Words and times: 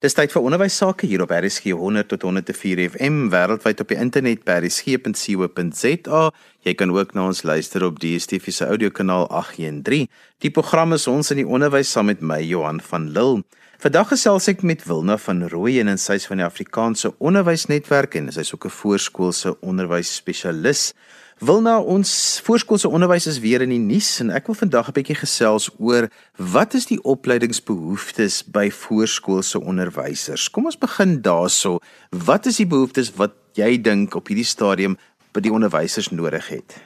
Dis 0.00 0.14
tyd 0.16 0.32
vir 0.32 0.46
onderwys 0.48 0.78
sake 0.80 1.04
hier 1.04 1.20
op 1.20 1.32
RSG 1.36 1.74
100 1.76 2.08
tot 2.08 2.22
104 2.24 2.80
FM 2.86 3.26
wêreldwyd 3.34 3.82
op 3.84 3.90
die 3.92 3.98
internet 4.00 4.46
by 4.48 4.54
rsg.co.za. 4.62 6.20
Jy 6.64 6.72
kan 6.80 6.94
ook 6.94 7.12
na 7.12 7.26
ons 7.28 7.42
luister 7.44 7.84
op 7.84 7.98
DStv 8.00 8.54
se 8.56 8.64
audiokanaal 8.64 9.26
813. 9.28 10.08
Die 10.40 10.52
program 10.56 10.96
is 10.96 11.04
ons 11.04 11.34
in 11.34 11.42
die 11.42 11.44
onderwys 11.44 11.92
saam 11.92 12.08
met 12.08 12.24
my 12.24 12.40
Johan 12.40 12.80
van 12.80 13.10
Lille. 13.12 13.42
Vandag 13.84 14.14
gesels 14.14 14.48
ek 14.48 14.64
met 14.64 14.86
Wilna 14.88 15.18
van 15.20 15.44
Rooyen 15.52 15.92
en 15.92 16.00
sy 16.00 16.16
is 16.16 16.30
van 16.32 16.40
die 16.40 16.48
Afrikaanse 16.48 17.12
Onderwysnetwerk 17.20 18.16
en 18.16 18.32
sy 18.32 18.40
is 18.40 18.54
ook 18.56 18.70
'n 18.72 18.78
voorskoolse 18.80 19.52
onderwysspesialis. 19.60 20.94
Wil 21.40 21.62
nou 21.64 21.78
ons 21.88 22.10
voorskoolse 22.44 22.88
onderwys 22.92 23.24
is 23.30 23.38
weer 23.40 23.62
in 23.64 23.70
die 23.72 23.80
nuus 23.80 24.10
en 24.20 24.28
ek 24.36 24.50
wil 24.50 24.56
vandag 24.58 24.90
'n 24.90 24.96
bietjie 24.98 25.16
gesels 25.16 25.70
oor 25.80 26.10
wat 26.36 26.74
is 26.76 26.84
die 26.86 27.00
opleidingsbehoeftes 27.00 28.44
by 28.44 28.68
voorskoolse 28.68 29.60
onderwysers. 29.60 30.50
Kom 30.50 30.64
ons 30.68 30.76
begin 30.76 31.22
daarso. 31.22 31.78
Wat 32.10 32.44
is 32.46 32.56
die 32.56 32.66
behoeftes 32.66 33.16
wat 33.16 33.32
jy 33.56 33.80
dink 33.80 34.14
op 34.14 34.28
hierdie 34.28 34.44
stadium 34.44 34.98
by 35.32 35.40
die 35.40 35.52
onderwysers 35.52 36.10
nodig 36.10 36.48
het? 36.48 36.76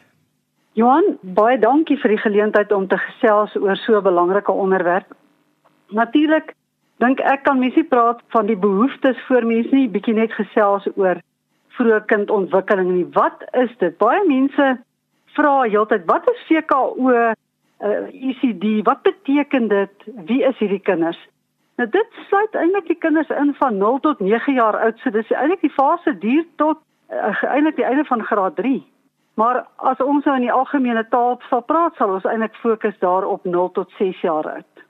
Johan, 0.72 1.18
baie 1.22 1.58
dankie 1.58 1.98
vir 1.98 2.10
die 2.10 2.22
geleentheid 2.22 2.72
om 2.72 2.86
te 2.86 2.96
gesels 2.96 3.56
oor 3.56 3.76
so 3.76 3.98
'n 3.98 4.02
belangrike 4.02 4.52
onderwerp. 4.52 5.14
Natuurlik 5.90 6.54
dink 6.98 7.18
ek 7.20 7.42
kan 7.42 7.58
mense 7.58 7.82
praat 7.82 8.22
van 8.28 8.46
die 8.46 8.56
behoeftes 8.56 9.18
voor 9.26 9.42
mense 9.42 9.74
nie 9.74 9.88
bietjie 9.88 10.14
net 10.14 10.32
gesels 10.32 10.86
oor 10.94 11.18
vroeë 11.76 12.00
kindontwikkeling 12.10 12.90
nie. 12.92 13.06
Wat 13.16 13.44
is 13.52 13.72
dit? 13.82 13.96
Baie 13.98 14.22
mense 14.28 14.70
vra 15.34 15.54
heeltyd, 15.66 16.04
wat 16.06 16.28
is 16.30 16.46
VKO 16.48 17.10
uh, 17.10 17.32
ECD? 18.14 18.82
Wat 18.86 19.02
beteken 19.02 19.68
dit? 19.68 20.08
Wie 20.28 20.42
is 20.46 20.58
hierdie 20.62 20.82
kinders? 20.82 21.18
Nou 21.76 21.88
dit 21.90 22.18
sluit 22.28 22.54
eintlik 22.54 22.86
die 22.86 22.98
kinders 23.02 23.30
in 23.34 23.54
van 23.58 23.78
0 23.78 24.00
tot 24.00 24.20
9 24.22 24.54
jaar 24.54 24.78
oud. 24.78 24.98
So 25.02 25.10
dis 25.10 25.30
eintlik 25.34 25.64
die 25.66 25.74
fase 25.74 26.14
duur 26.18 26.44
tot 26.62 26.78
uh, 27.10 27.42
eintlik 27.50 27.80
die 27.80 27.88
einde 27.88 28.04
van 28.10 28.22
graad 28.22 28.56
3. 28.56 28.78
Maar 29.34 29.64
as 29.76 29.98
ons 29.98 30.24
nou 30.24 30.36
in 30.38 30.46
die 30.46 30.54
algemene 30.54 31.02
taal 31.10 31.40
sal 31.48 31.64
praat, 31.66 31.96
sal 31.98 32.14
ons 32.14 32.26
eintlik 32.30 32.54
fokus 32.62 32.94
daarop 33.02 33.44
0 33.44 33.70
tot 33.74 33.90
6 33.98 34.20
jaar 34.22 34.46
oud. 34.52 34.84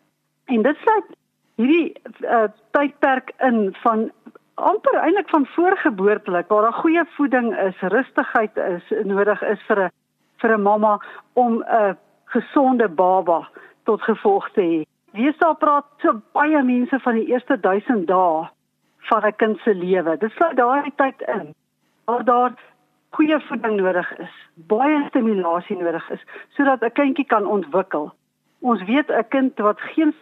En 0.53 0.63
dit 0.63 0.83
sluit 0.85 1.15
hierdie 1.57 1.95
uh, 2.27 2.51
tydperk 2.77 3.33
in 3.49 3.71
van 3.81 4.11
amper 4.55 4.99
eintlik 5.01 5.29
van 5.29 5.47
voorgeboortelik 5.47 6.49
waar 6.49 6.63
daar 6.63 6.81
goeie 6.81 7.05
voeding 7.17 7.57
is, 7.59 7.81
rustigheid 7.81 8.57
is 8.57 8.93
nodig 9.05 9.43
is 9.43 9.63
vir 9.69 9.85
'n 9.85 9.91
vir 10.41 10.55
'n 10.55 10.63
mamma 10.63 10.99
om 11.33 11.63
'n 11.63 11.97
gesonde 12.25 12.89
baba 12.89 13.49
tot 13.85 14.03
gevolg 14.03 14.51
te 14.53 14.61
hê. 14.61 14.83
Wie 15.13 15.33
sal 15.39 15.55
praat 15.55 15.85
so 15.99 16.21
baie 16.33 16.63
mense 16.63 16.99
van 17.01 17.15
die 17.15 17.27
eerste 17.27 17.61
1000 17.61 18.07
dae 18.07 18.49
van 19.09 19.27
'n 19.27 19.37
kind 19.37 19.59
se 19.59 19.75
lewe. 19.75 20.17
Dit 20.17 20.33
sluit 20.33 20.57
daai 20.57 20.93
tyd 20.97 21.21
in 21.21 21.55
waar 22.05 22.25
daar 22.25 22.53
goeie 23.11 23.41
voeding 23.41 23.81
nodig 23.81 24.19
is, 24.19 24.35
baie 24.55 25.07
stimulasie 25.09 25.77
nodig 25.77 26.11
is 26.11 26.23
sodat 26.57 26.83
'n 26.83 26.93
kindjie 26.93 27.27
kan 27.27 27.47
ontwikkel. 27.47 28.13
Ons 28.61 28.83
weet 28.83 29.11
'n 29.11 29.29
kind 29.29 29.59
wat 29.59 29.81
geen 29.81 30.15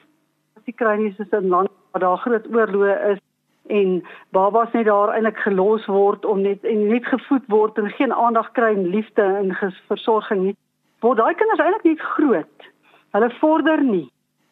die 0.64 0.74
kry 0.74 0.96
nie 0.96 1.14
soos 1.16 1.30
in 1.30 1.48
land 1.48 1.70
waar 1.90 2.00
daar 2.00 2.16
groot 2.16 2.46
oorloë 2.46 3.10
is 3.12 3.18
en 3.66 4.02
babas 4.30 4.72
net 4.72 4.86
daar 4.86 5.12
eintlik 5.14 5.38
gelos 5.44 5.86
word 5.86 6.24
om 6.24 6.42
net 6.42 6.64
en 6.64 6.88
net 6.88 7.06
gevoed 7.06 7.44
word 7.46 7.78
en 7.78 7.90
geen 7.90 8.12
aandag 8.12 8.50
kry 8.52 8.72
en 8.74 8.88
liefde 8.94 9.22
en 9.22 9.54
versorging 9.86 10.42
nie. 10.42 10.56
Word 11.00 11.18
daai 11.18 11.34
kinders 11.34 11.60
eintlik 11.60 11.84
net 11.84 12.00
groot. 12.16 12.66
Hulle 13.12 13.30
vorder 13.40 13.82
nie. 13.82 14.08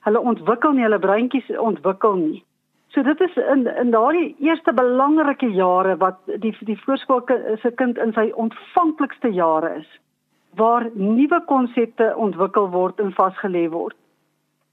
Hulle 0.07 0.21
ontwikkel 0.21 0.73
nie, 0.73 0.85
hulle 0.87 0.99
breintjies 0.99 1.51
ontwikkel 1.59 2.17
nie. 2.17 2.45
So 2.91 3.03
dit 3.03 3.21
is 3.21 3.37
in 3.37 3.67
in 3.67 3.91
daardie 3.91 4.35
eerste 4.39 4.73
belangrike 4.73 5.47
jare 5.55 5.97
wat 5.97 6.19
die 6.43 6.55
die 6.67 6.79
voorskool 6.85 7.23
se 7.63 7.71
kind 7.71 7.99
in 7.99 8.13
sy 8.13 8.31
ontvanklikste 8.35 9.31
jare 9.35 9.75
is 9.83 9.91
waar 10.59 10.89
nuwe 10.95 11.39
konsepte 11.47 12.15
ontwikkel 12.17 12.71
word 12.71 12.99
en 13.01 13.13
vasgelê 13.15 13.69
word. 13.71 13.95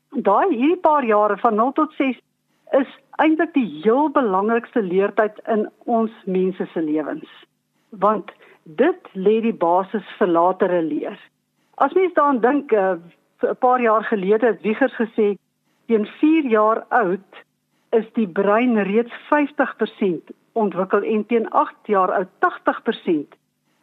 Daai 0.09 0.49
hierdie 0.49 0.81
paar 0.81 1.05
jare 1.05 1.37
van 1.37 1.55
0 1.55 1.71
tot 1.77 1.93
6 1.99 2.17
is 2.79 2.95
eintlik 3.23 3.53
die 3.53 3.67
heel 3.83 4.09
belangrikste 4.13 4.81
leertyd 4.81 5.39
in 5.53 5.67
ons 5.85 6.13
mense 6.25 6.65
se 6.73 6.81
lewens. 6.81 7.29
Want 7.89 8.31
dit 8.63 9.09
lê 9.13 9.39
die 9.41 9.55
basis 9.55 10.05
vir 10.19 10.27
latere 10.27 10.81
leer. 10.81 11.17
As 11.77 11.93
mens 11.93 12.13
daaraan 12.13 12.41
dink, 12.41 12.71
uh, 12.71 12.97
'n 13.43 13.55
paar 13.59 13.81
jaar 13.81 14.03
gelede 14.03 14.45
het 14.45 14.61
Wiegers 14.61 14.95
gesê, 14.95 15.37
teen 15.87 16.05
4 16.05 16.45
jaar 16.45 16.85
oud 16.89 17.43
is 17.91 18.05
die 18.13 18.27
brein 18.27 18.77
reeds 18.83 19.13
50% 19.29 20.33
ontwikkel 20.53 21.03
en 21.03 21.25
teen 21.25 21.49
8 21.49 21.75
jaar 21.85 22.11
oud 22.11 22.27
80% 22.39 23.37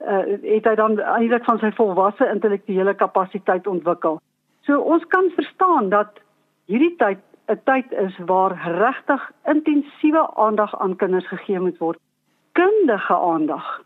uh, 0.04 0.24
het 0.42 0.64
hy 0.64 0.74
dan 0.74 0.98
eintlik 1.00 1.44
van 1.44 1.58
sy 1.58 1.70
volwasse 1.78 2.28
intellektuele 2.28 2.94
kapasiteit 2.94 3.66
ontwikkel. 3.66 4.20
So 4.66 4.80
ons 4.80 5.06
kan 5.08 5.30
verstaan 5.36 5.88
dat 5.88 6.20
hierdie 6.66 6.94
tyd 7.00 7.22
'n 7.46 7.60
tyd 7.64 7.92
is 7.92 8.18
waar 8.26 8.52
regtig 8.78 9.32
intensiewe 9.44 10.34
aandag 10.34 10.78
aan 10.78 10.96
kinders 10.96 11.28
gegee 11.28 11.60
moet 11.60 11.78
word. 11.78 11.98
Kundige 12.52 13.16
aandag. 13.18 13.82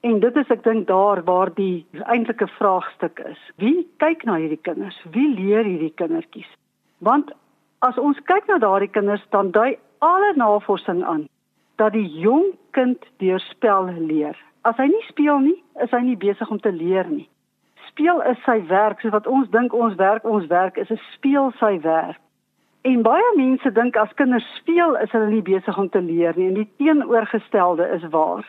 En 0.00 0.20
dit 0.20 0.36
is 0.36 0.48
ek 0.50 0.62
dink 0.64 0.86
daar 0.86 1.24
waar 1.24 1.54
die 1.54 1.86
eintlike 2.04 2.46
vraagstuk 2.46 3.18
is. 3.18 3.50
Wie 3.56 3.88
kyk 3.96 4.24
na 4.24 4.34
hierdie 4.34 4.62
kinders? 4.62 5.04
Wie 5.10 5.28
leer 5.34 5.64
hierdie 5.64 5.92
kindertjies? 5.94 6.48
Want 6.98 7.32
as 7.78 7.98
ons 7.98 8.18
kyk 8.30 8.46
na 8.46 8.58
daardie 8.58 8.90
kinders 8.90 9.26
dan 9.30 9.50
dui 9.50 9.76
alle 9.98 10.32
navorsing 10.36 11.04
aan 11.04 11.28
dat 11.76 11.92
die 11.92 12.08
jong 12.22 12.54
kind 12.70 13.04
deur 13.18 13.40
spel 13.40 13.90
leer. 13.98 14.38
As 14.62 14.76
hy 14.76 14.86
nie 14.86 15.04
speel 15.08 15.38
nie, 15.38 15.58
is 15.82 15.90
hy 15.90 16.00
nie 16.06 16.16
besig 16.16 16.50
om 16.50 16.60
te 16.62 16.72
leer 16.72 17.08
nie. 17.10 17.28
Speel 17.88 18.22
is 18.30 18.38
sy 18.46 18.60
werk, 18.70 19.02
so 19.02 19.10
wat 19.10 19.26
ons 19.26 19.50
dink 19.50 19.74
ons 19.74 19.96
werk, 19.98 20.24
ons 20.24 20.46
werk 20.46 20.78
is 20.78 20.90
'n 20.90 21.00
speel 21.12 21.52
sy 21.58 21.78
werk. 21.82 22.21
En 22.82 23.02
baie 23.06 23.26
mense 23.38 23.70
dink 23.70 23.96
as 23.96 24.10
kinders 24.18 24.46
speel 24.58 24.96
is 24.98 25.12
hulle 25.14 25.28
nie 25.30 25.44
besig 25.46 25.76
om 25.78 25.86
te 25.88 26.00
leer 26.02 26.34
nie 26.34 26.48
en 26.50 26.56
die 26.58 26.70
teenoorgestelde 26.82 27.86
is 27.96 28.06
waar. 28.10 28.42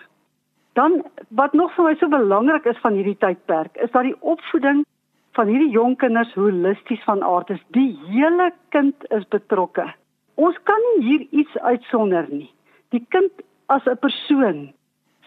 Dan 0.74 1.04
wat 1.38 1.54
nog 1.54 1.76
vir 1.76 1.86
my 1.86 1.94
so 2.00 2.10
belangrik 2.10 2.66
is 2.72 2.82
van 2.82 2.98
hierdie 2.98 3.20
tydperk 3.22 3.78
is 3.86 3.94
dat 3.94 4.08
die 4.10 4.18
opvoeding 4.34 4.82
van 5.38 5.54
hierdie 5.54 5.70
jong 5.76 6.00
kinders 6.02 6.34
holisties 6.34 7.06
van 7.06 7.22
aard 7.22 7.54
is. 7.54 7.62
Die 7.78 7.92
hele 8.10 8.50
kind 8.74 9.06
is 9.14 9.30
betrokke. 9.30 9.86
Ons 10.42 10.58
kan 10.66 10.82
nie 10.90 11.06
hier 11.06 11.28
iets 11.30 11.58
uitsonder 11.62 12.26
nie. 12.30 12.50
Die 12.90 13.06
kind 13.14 13.46
as 13.70 13.86
'n 13.86 13.98
persoon, 14.02 14.74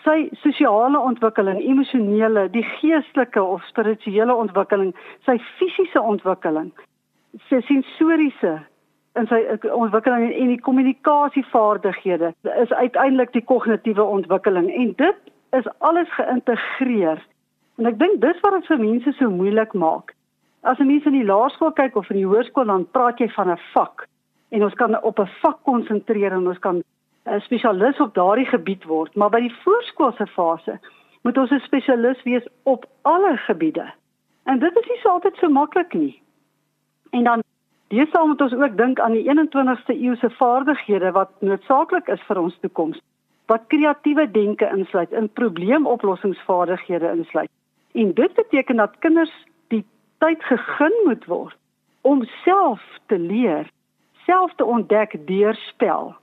sy 0.03 0.31
sosiale 0.43 0.99
ontwikkeling, 0.99 1.62
emosionele, 1.62 2.50
die 2.50 2.67
geestelike 2.78 3.43
of 3.43 3.62
spirituele 3.71 4.34
ontwikkeling, 4.34 4.94
sy 5.27 5.38
fisiese 5.59 6.03
ontwikkeling, 6.03 6.73
sy 7.49 7.61
sensoriese 7.61 8.67
in 9.16 9.27
sy 9.27 9.41
ontwikkeling 9.72 10.32
en 10.32 10.50
die 10.53 10.60
kommunikasievaardighede 10.60 12.34
is 12.62 12.72
uiteindelik 12.72 13.32
die 13.32 13.44
kognitiewe 13.44 14.04
ontwikkeling 14.04 14.69
en 14.72 14.93
dit 14.97 15.32
is 15.56 15.69
alles 15.78 16.10
geïntegreer. 16.19 17.22
En 17.76 17.87
ek 17.87 17.99
dink 17.99 18.21
dis 18.21 18.43
wat 18.44 18.59
dit 18.59 18.69
vir 18.72 18.82
mense 18.82 19.12
so 19.19 19.31
moeilik 19.31 19.72
maak. 19.72 20.15
As 20.62 20.78
'n 20.78 20.87
mens 20.87 21.05
in 21.05 21.12
die 21.12 21.25
laerskool 21.25 21.72
kyk 21.72 21.97
of 21.97 22.10
in 22.10 22.16
die 22.16 22.26
hoërskool 22.26 22.66
dan 22.66 22.87
praat 22.91 23.19
jy 23.19 23.28
van 23.28 23.50
'n 23.50 23.60
vak 23.72 24.06
en 24.50 24.62
ons 24.62 24.75
kan 24.75 25.03
op 25.03 25.19
'n 25.21 25.31
vak 25.43 25.59
konsentreer 25.62 26.32
en 26.32 26.49
ons 26.49 26.59
kan 26.59 26.82
'n 27.26 27.41
spesialis 27.41 28.00
op 28.00 28.15
daardie 28.15 28.47
gebied 28.47 28.84
word, 28.84 29.15
maar 29.15 29.31
by 29.31 29.41
die 29.41 29.56
voorskoolse 29.65 30.26
fase 30.26 30.78
moet 31.22 31.38
ons 31.38 31.50
'n 31.50 31.60
spesialis 31.60 32.22
wees 32.22 32.47
op 32.62 32.87
alle 33.03 33.37
gebiede. 33.37 33.93
En 34.44 34.59
dit 34.59 34.76
is 34.76 34.88
nie 34.88 35.00
so 35.03 35.09
altyd 35.09 35.37
so 35.37 35.49
maklik 35.49 35.94
nie. 35.94 36.22
En 37.10 37.25
dan 37.25 37.43
Deesdae 37.94 38.26
moet 38.26 38.41
ons 38.42 38.54
ook 38.54 38.76
dink 38.76 39.00
aan 39.00 39.14
die 39.14 39.26
21ste 39.28 39.94
eeu 39.94 40.16
se 40.19 40.30
vaardighede 40.41 41.12
wat 41.14 41.30
noodsaaklik 41.38 42.08
is 42.10 42.22
vir 42.26 42.41
ons 42.41 42.56
toekoms. 42.64 42.99
Wat 43.46 43.69
kreatiewe 43.70 44.25
denke 44.31 44.66
insluit, 44.75 45.12
in 45.12 45.28
probleemoplossingsvaardighede 45.38 47.12
insluit. 47.14 47.50
En 47.94 48.11
dit 48.14 48.34
beteken 48.34 48.82
dat 48.82 48.99
kinders 48.99 49.31
die 49.70 49.84
tyd 50.19 50.43
gegee 50.50 51.05
moet 51.05 51.28
word 51.31 51.55
om 52.02 52.25
self 52.43 52.82
te 53.06 53.19
leer, 53.19 53.70
self 54.26 54.55
te 54.58 54.64
ontdek 54.64 55.14
deur 55.26 55.55
spel. 55.55 56.14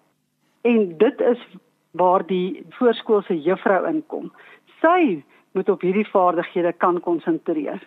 En 0.67 0.97
dit 0.97 1.21
is 1.21 1.47
waar 1.91 2.27
die 2.27 2.65
voorskoolse 2.75 3.39
juffrou 3.41 3.87
inkom. 3.87 4.31
Sy 4.83 5.23
moet 5.55 5.69
op 5.69 5.81
hierdie 5.81 6.07
vaardighede 6.11 6.73
kan 6.73 6.99
konsentreer 6.99 7.79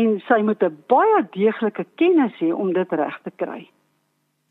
en 0.00 0.20
sy 0.28 0.42
moet 0.42 0.62
'n 0.62 0.76
baie 0.88 1.20
deeglike 1.32 1.84
kennis 1.96 2.34
hê 2.40 2.52
om 2.52 2.72
dit 2.72 2.92
reg 2.92 3.16
te 3.24 3.32
kry. 3.36 3.70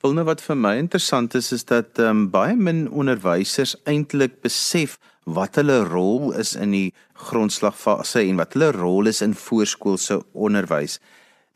Wilne 0.03 0.23
wat 0.25 0.41
vir 0.41 0.55
my 0.55 0.75
interessant 0.77 1.35
is 1.35 1.51
is 1.51 1.63
dat 1.63 1.99
um, 1.99 2.29
baie 2.29 2.55
min 2.55 2.89
onderwysers 2.89 3.75
eintlik 3.85 4.41
besef 4.41 4.97
wat 5.25 5.55
hulle 5.55 5.83
rol 5.89 6.33
is 6.33 6.55
in 6.55 6.71
die 6.71 6.93
grondslagfase 7.13 8.21
en 8.21 8.37
wat 8.37 8.53
hulle 8.53 8.71
rol 8.71 9.07
is 9.07 9.21
in 9.21 9.33
voorskoolse 9.33 10.19
onderwys. 10.33 10.99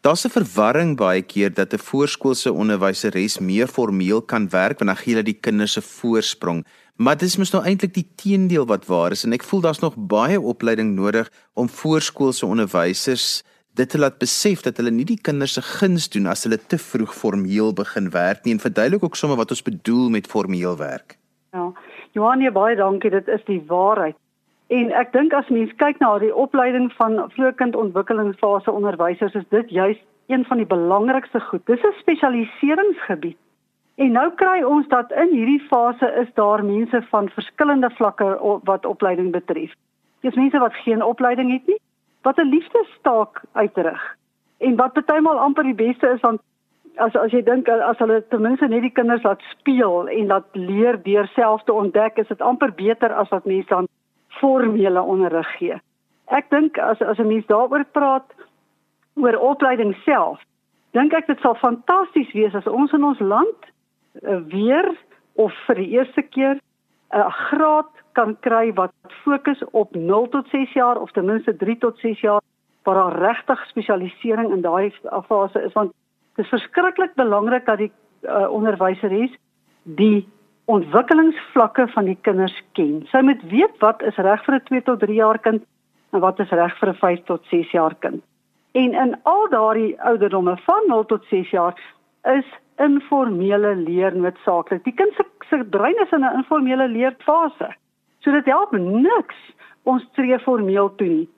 Daar's 0.01 0.25
'n 0.25 0.29
verwarring 0.29 0.97
baie 0.97 1.21
keer 1.21 1.53
dat 1.53 1.73
'n 1.73 1.85
voorskoolse 1.89 2.53
onderwyseres 2.53 3.39
meer 3.39 3.67
formeel 3.67 4.21
kan 4.21 4.49
werk 4.49 4.79
wanneer 4.79 5.01
hulle 5.05 5.23
die 5.23 5.39
kinders 5.41 5.73
se 5.73 5.81
voorsprong. 5.81 6.65
Maar 6.95 7.17
dis 7.17 7.37
mos 7.37 7.51
nou 7.51 7.63
eintlik 7.63 7.93
die 7.93 8.07
teendeel 8.15 8.65
wat 8.65 8.85
waar 8.85 9.11
is 9.11 9.23
en 9.23 9.33
ek 9.33 9.43
voel 9.43 9.61
daar's 9.61 9.81
nog 9.81 9.95
baie 9.97 10.41
opleiding 10.41 10.95
nodig 10.95 11.29
om 11.53 11.69
voorskoolse 11.69 12.45
onderwysers 12.45 13.43
dit 13.73 13.89
te 13.89 13.99
laat 13.99 14.17
besef 14.17 14.61
dat 14.61 14.77
hulle 14.77 14.91
nie 14.91 15.05
die 15.05 15.19
kinders 15.21 15.53
se 15.53 15.61
guns 15.61 16.09
doen 16.09 16.27
as 16.27 16.43
hulle 16.43 16.57
te 16.57 16.77
vroeg 16.77 17.13
formeel 17.15 17.73
begin 17.73 18.09
werk 18.09 18.45
nie 18.45 18.53
en 18.53 18.59
verduidelik 18.59 19.03
ook 19.03 19.15
sommer 19.15 19.37
wat 19.37 19.51
ons 19.51 19.63
bedoel 19.63 20.09
met 20.09 20.27
formeel 20.27 20.77
werk. 20.77 21.17
Ja. 21.51 21.71
Johan, 22.11 22.53
baie 22.53 22.75
dankie, 22.75 23.09
dit 23.09 23.27
is 23.27 23.43
die 23.45 23.61
waarheid. 23.67 24.15
En 24.69 24.91
ek 24.93 25.13
dink 25.13 25.33
as 25.33 25.49
mens 25.49 25.71
kyk 25.81 25.97
na 26.01 26.11
die 26.21 26.33
opleiding 26.35 26.91
van 26.97 27.17
vroegkindontwikkelingsfase 27.33 28.71
onderwysers, 28.71 29.33
is 29.33 29.47
dit 29.49 29.69
juis 29.69 29.97
een 30.29 30.45
van 30.45 30.61
die 30.61 30.69
belangrikste 30.69 31.39
goed. 31.39 31.65
Dis 31.65 31.81
'n 31.81 31.93
spesialiseringsgebied. 31.99 33.37
En 33.95 34.11
nou 34.11 34.29
kry 34.35 34.61
ons 34.63 34.87
dat 34.87 35.11
in 35.11 35.33
hierdie 35.33 35.63
fase 35.67 36.07
is 36.21 36.29
daar 36.33 36.63
mense 36.65 37.01
van 37.09 37.29
verskillende 37.29 37.89
vlakke 37.89 38.59
wat 38.63 38.85
opleiding 38.85 39.31
betref. 39.31 39.73
Dis 40.21 40.35
mense 40.35 40.59
wat 40.59 40.73
geen 40.73 41.03
opleiding 41.03 41.51
het 41.51 41.67
nie, 41.67 41.79
wat 42.23 42.37
'n 42.37 42.49
liefdestaak 42.49 43.41
uitrig. 43.53 44.15
En 44.57 44.75
wat 44.75 44.93
partymal 44.93 45.39
amper 45.39 45.63
die 45.63 45.73
beste 45.87 46.07
is 46.07 46.21
want 46.21 46.41
as 46.97 47.15
as 47.15 47.31
jy 47.31 47.41
dink 47.43 47.69
as 47.69 47.97
hulle 47.97 48.21
ten 48.29 48.41
minste 48.41 48.67
net 48.67 48.81
die 48.81 48.93
kinders 48.95 49.23
laat 49.23 49.41
speel 49.51 50.07
en 50.07 50.27
laat 50.27 50.45
leer 50.53 50.99
deur 51.03 51.27
self 51.35 51.63
te 51.63 51.73
ontdek, 51.73 52.17
is 52.17 52.27
dit 52.27 52.41
amper 52.41 52.71
beter 52.75 53.13
as 53.13 53.29
wat 53.29 53.45
mense 53.45 53.69
dan 53.69 53.87
formele 54.39 55.01
onderrig 55.01 55.47
gee. 55.57 55.79
Ek 56.27 56.49
dink 56.49 56.77
as 56.77 57.01
as 57.01 57.19
'n 57.19 57.27
mens 57.27 57.45
daaroor 57.45 57.85
praat 57.91 58.27
oor 59.15 59.35
opleiding 59.35 59.95
self, 60.05 60.39
dink 60.91 61.13
ek 61.13 61.27
dit 61.27 61.39
sal 61.39 61.55
fantasties 61.55 62.31
wees 62.33 62.55
as 62.55 62.67
ons 62.67 62.91
in 62.93 63.03
ons 63.03 63.19
land 63.19 63.59
uh, 64.23 64.39
weer 64.47 64.97
of 65.35 65.53
vir 65.67 65.75
die 65.75 65.89
eerste 65.97 66.21
keer 66.21 66.59
'n 67.13 67.31
graad 67.31 67.89
kan 68.11 68.37
kry 68.39 68.73
wat 68.73 68.93
fokus 69.23 69.63
op 69.71 69.95
0 69.95 70.29
tot 70.29 70.47
6 70.47 70.73
jaar 70.73 70.97
of 71.01 71.11
ten 71.11 71.25
minste 71.25 71.55
3 71.55 71.77
tot 71.77 71.97
6 71.97 72.19
jaar 72.19 72.41
waar 72.83 72.95
daar 72.95 73.19
regtig 73.19 73.65
spesialisering 73.67 74.51
in 74.51 74.61
daai 74.61 74.93
fase 75.27 75.63
is 75.63 75.73
want 75.73 75.91
dit 76.35 76.45
is 76.45 76.51
verskriklik 76.51 77.13
belangrik 77.15 77.65
dat 77.65 77.77
die 77.77 77.91
uh, 78.21 78.49
onderwyseres 78.51 79.31
die 79.83 80.27
ontwikkelingsvlakke 80.65 81.87
van 81.87 82.05
die 82.05 82.17
kinders 82.21 82.55
ken. 82.77 83.01
Sy 83.09 83.21
moet 83.25 83.41
weet 83.49 83.77
wat 83.81 84.03
is 84.05 84.15
reg 84.15 84.43
vir 84.45 84.55
'n 84.55 84.65
2 84.69 84.81
tot 84.81 84.99
3 84.99 85.13
jaar 85.13 85.39
kind 85.39 85.63
en 86.13 86.19
wat 86.19 86.39
is 86.39 86.49
reg 86.49 86.77
vir 86.79 86.89
'n 86.89 86.99
5 87.01 87.23
tot 87.23 87.45
6 87.49 87.71
jaar 87.71 87.95
kind. 87.95 88.23
En 88.71 88.93
in 88.93 89.17
al 89.23 89.49
daardie 89.49 90.01
ouderdomme 90.01 90.57
van 90.57 90.83
0 90.87 91.05
tot 91.05 91.25
6 91.29 91.49
jaar 91.49 91.73
is 92.23 92.45
informele 92.79 93.75
leer 93.75 94.15
noodsaaklik. 94.15 94.83
Die 94.83 94.93
kind 94.93 95.13
se 95.17 95.25
se 95.49 95.63
brein 95.63 95.97
is 96.03 96.11
in 96.11 96.23
'n 96.25 96.37
informele 96.37 96.87
leerfase. 96.87 97.73
So 98.19 98.31
dit 98.31 98.45
help 98.45 98.71
niks 98.71 99.35
ons 99.83 100.03
tree 100.13 100.39
formeel 100.39 100.95
toe 100.95 101.07
nie. 101.07 101.29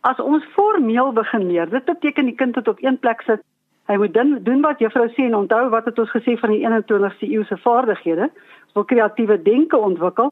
As 0.00 0.20
ons 0.20 0.44
formeel 0.44 1.12
begin 1.12 1.46
leer, 1.46 1.70
dit 1.70 1.84
beteken 1.84 2.24
die 2.24 2.34
kind 2.34 2.54
het 2.54 2.68
op 2.68 2.82
een 2.82 2.98
plek 2.98 3.22
sit 3.22 3.40
Hy 3.84 3.96
moet 4.00 4.14
dan 4.14 4.38
doen 4.42 4.62
wat 4.64 4.80
juffrou 4.80 5.08
sê 5.12 5.26
en 5.26 5.34
onthou 5.36 5.68
wat 5.68 5.84
het 5.84 5.98
ons 6.00 6.12
gesê 6.14 6.38
van 6.40 6.54
die 6.54 6.62
21ste 6.64 7.28
eeu 7.28 7.44
se 7.44 7.56
vaardighede. 7.60 8.30
Wil 8.72 8.86
kreatiewe 8.88 9.36
denke 9.42 9.76
ontwikkel, 9.76 10.30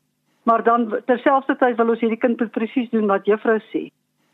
maar 0.49 0.62
dan 0.65 0.88
terselfdertyd 1.06 1.76
wil 1.76 1.93
ons 1.93 2.00
hierdie 2.00 2.20
kind 2.20 2.41
presies 2.55 2.88
doen 2.91 3.06
wat 3.06 3.29
juffrou 3.29 3.58
sê. 3.69 3.91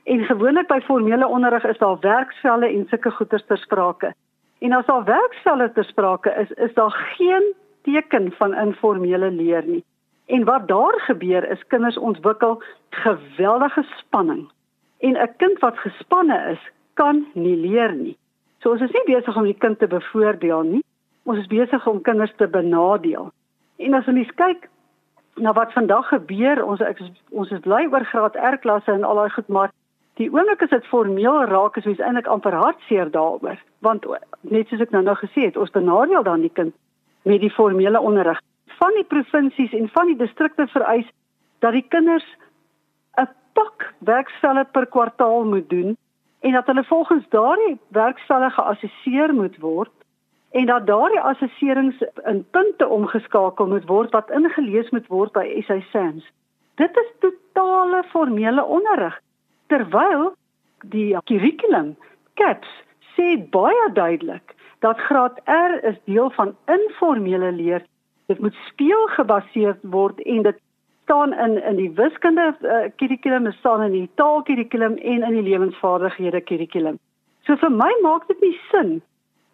En 0.06 0.22
gewoonlik 0.24 0.68
by 0.70 0.78
formele 0.86 1.26
onderrig 1.26 1.66
is 1.66 1.80
daar 1.82 1.98
werksvelle 2.00 2.70
en 2.70 2.86
sulke 2.88 3.10
goeters 3.10 3.44
ter 3.46 3.58
sprake. 3.58 4.14
En 4.58 4.72
as 4.72 4.86
daar 4.86 5.04
werksvelle 5.04 5.72
ter 5.72 5.84
sprake 5.84 6.34
is, 6.40 6.50
is 6.50 6.74
daar 6.74 6.90
geen 7.16 7.54
teken 7.82 8.32
van 8.32 8.54
informele 8.54 9.30
leer 9.30 9.64
nie. 9.66 9.84
En 10.26 10.44
wat 10.44 10.68
daar 10.68 11.00
gebeur 11.00 11.50
is 11.50 11.66
kinders 11.66 11.98
ontwikkel 11.98 12.62
geweldige 12.90 13.86
spanning. 13.96 14.50
En 14.98 15.16
'n 15.16 15.32
kind 15.36 15.58
wat 15.58 15.78
gespanne 15.78 16.50
is, 16.50 16.70
kan 16.94 17.26
nie 17.32 17.56
leer 17.56 17.92
nie. 17.92 18.16
So 18.58 18.70
ons 18.70 18.80
is 18.80 18.90
nie 18.90 19.16
besig 19.16 19.36
om 19.36 19.44
die 19.44 19.58
kind 19.58 19.78
te 19.78 19.86
bevoordeel 19.86 20.62
nie. 20.62 20.84
Ons 21.22 21.38
is 21.38 21.46
besig 21.46 21.86
om 21.86 22.02
kinders 22.02 22.32
te 22.36 22.48
benadeel. 22.48 23.30
En 23.76 23.94
as 23.94 24.06
ons 24.06 24.34
kyk 24.34 24.68
na 25.34 25.52
wat 25.52 25.72
vandag 25.72 26.08
gebeur, 26.08 26.64
ons 26.64 26.80
ek, 26.80 27.00
ons 27.30 27.50
is 27.50 27.60
bly 27.60 27.86
oor 27.92 28.04
graad 28.04 28.36
R 28.36 28.58
klasse 28.58 28.92
en 28.92 29.04
al 29.04 29.14
daai 29.14 29.30
goed, 29.30 29.48
maar 29.48 29.70
die 30.18 30.28
oomblik 30.32 30.62
as 30.62 30.74
dit 30.74 30.86
formeel 30.90 31.44
raak, 31.46 31.76
is 31.78 31.86
ons 31.86 32.00
eintlik 32.02 32.26
amper 32.26 32.56
hartseer 32.58 33.10
daaroor, 33.14 33.58
want 33.86 34.06
net 34.42 34.68
soos 34.68 34.82
ek 34.82 34.90
nou 34.94 35.02
nou 35.06 35.14
gesê 35.20 35.46
het, 35.46 35.56
ons 35.56 35.74
benadeel 35.74 36.26
dan 36.26 36.42
die 36.42 36.52
kind 36.54 36.74
met 37.28 37.40
die 37.40 37.54
formele 37.54 38.00
onderrig 38.00 38.40
van 38.78 38.94
die 38.94 39.06
provinsies 39.06 39.74
en 39.74 39.88
van 39.94 40.10
die 40.10 40.18
distrikte 40.18 40.66
vereis 40.72 41.06
dat 41.64 41.74
die 41.74 41.86
kinders 41.94 42.26
'n 43.18 43.28
pak 43.54 43.94
werksvelle 43.98 44.64
per 44.72 44.86
kwartaal 44.86 45.44
moet 45.44 45.68
doen 45.70 45.96
en 46.40 46.52
dat 46.52 46.66
hulle 46.66 46.84
volgens 46.84 47.28
daardie 47.28 47.78
werkstelle 47.88 48.50
geassesseer 48.50 49.34
moet 49.34 49.56
word 49.58 49.94
en 50.50 50.66
dat 50.66 50.86
daardie 50.86 51.20
assesserings 51.20 52.02
in 52.24 52.46
punte 52.50 52.88
omgeskakel 52.88 53.66
moet 53.66 53.86
word 53.88 54.10
wat 54.12 54.30
ingelees 54.30 54.90
moet 54.90 55.06
word 55.06 55.32
by 55.32 55.62
SASAMS. 55.66 56.24
Dit 56.74 56.96
is 56.96 57.10
totale 57.18 58.02
formele 58.12 58.64
onderrig 58.64 59.18
terwyl 59.72 60.32
die 60.94 61.16
kurrikulum 61.30 61.94
CAPS 62.40 62.70
sê 63.16 63.36
baie 63.54 63.88
duidelik 63.94 64.54
dat 64.84 65.00
graad 65.08 65.40
R 65.50 65.78
is 65.90 65.98
deel 66.06 66.30
van 66.30 66.54
informele 66.70 67.52
leer. 67.52 67.82
Dit 68.26 68.38
moet 68.38 68.54
speelgebaseerd 68.68 69.82
word 69.82 70.20
en 70.20 70.42
dit 70.42 70.58
staan 71.08 71.32
in 71.34 71.58
in 71.64 71.76
die 71.76 71.90
wiskunde 71.96 72.54
uh, 72.62 72.86
kurrikulum, 72.96 73.44
dit 73.44 73.54
staan 73.58 73.82
in 73.82 73.92
die 73.92 74.10
taalkurrikulum 74.14 74.96
en 74.96 75.22
in 75.22 75.38
die 75.40 75.46
lewensvaardighede 75.50 76.40
kurrikulum. 76.40 76.98
So 77.46 77.56
vir 77.56 77.72
my 77.72 77.90
maak 78.04 78.28
dit 78.28 78.40
nie 78.44 78.56
sin 78.70 78.98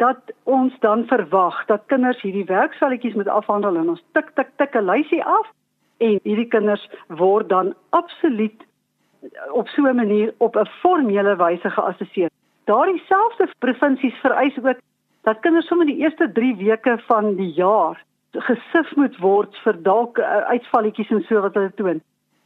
dat 0.02 0.32
ons 0.50 0.74
dan 0.82 1.06
verwag 1.06 1.60
dat 1.70 1.86
kinders 1.86 2.20
hierdie 2.26 2.46
werkselletjies 2.50 3.14
moet 3.14 3.30
afhandel 3.30 3.76
en 3.78 3.92
ons 3.94 4.02
tik 4.18 4.32
tik 4.34 4.50
tik 4.58 4.74
'n 4.74 4.90
lysie 4.90 5.22
af 5.24 5.46
en 5.98 6.18
hierdie 6.24 6.48
kinders 6.50 6.88
word 7.08 7.48
dan 7.48 7.74
absoluut 7.90 8.66
op 9.50 9.68
so 9.68 9.82
'n 9.82 9.96
manier 9.96 10.34
op 10.38 10.56
'n 10.56 10.66
formele 10.66 11.36
wyse 11.36 11.70
geassesseer. 11.70 12.30
Daardie 12.64 13.02
selfde 13.06 13.48
provinsies 13.58 14.14
vereis 14.14 14.58
ook 14.58 14.78
dat 15.22 15.40
kinders 15.40 15.66
sommer 15.66 15.86
die 15.86 15.96
eerste 15.96 16.32
3 16.32 16.56
weke 16.56 16.98
van 17.06 17.34
die 17.34 17.52
jaar 17.52 18.02
gesif 18.32 18.96
moet 18.96 19.16
word 19.18 19.56
vir 19.64 19.76
dalk 19.82 20.18
uh, 20.18 20.24
uitvalletjies 20.50 21.10
en 21.10 21.24
so 21.28 21.40
wat 21.40 21.54
hulle 21.54 21.72
toon. 21.74 22.00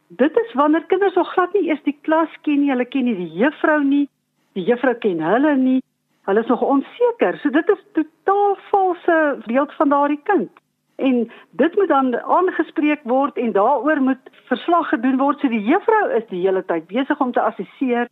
Dit 0.09 0.37
is 0.37 0.53
wanneer 0.53 0.85
kinders 0.89 1.15
nog 1.15 1.33
glad 1.33 1.53
nie 1.53 1.69
eers 1.69 1.83
die 1.85 1.97
klas 2.03 2.33
ken 2.43 2.61
nie, 2.61 2.71
hulle 2.71 2.85
ken 2.85 3.05
nie 3.05 3.17
die 3.17 3.33
juffrou 3.41 3.83
nie, 3.85 4.09
die 4.57 4.65
juffrou 4.65 4.95
ken 4.95 5.21
hulle 5.21 5.57
nie. 5.57 5.83
Hulle 6.29 6.41
is 6.41 6.51
nog 6.53 6.63
onseker. 6.63 7.39
So 7.41 7.51
dit 7.51 7.69
is 7.73 7.85
totaal 7.97 8.57
valse 8.71 9.19
beeld 9.47 9.73
van 9.73 9.89
daardie 9.89 10.21
kind. 10.29 10.51
En 10.99 11.31
dit 11.51 11.77
moet 11.77 11.89
dan 11.89 12.09
aangespreek 12.21 13.05
word 13.07 13.37
en 13.39 13.53
daaroor 13.53 14.01
moet 14.03 14.31
verslag 14.51 14.89
gedoen 14.89 15.17
word. 15.17 15.39
So 15.41 15.49
die 15.49 15.63
juffrou 15.63 16.11
is 16.17 16.27
die 16.31 16.43
hele 16.43 16.65
tyd 16.67 16.89
besig 16.91 17.21
om 17.23 17.33
te 17.33 17.41
assesseer 17.41 18.09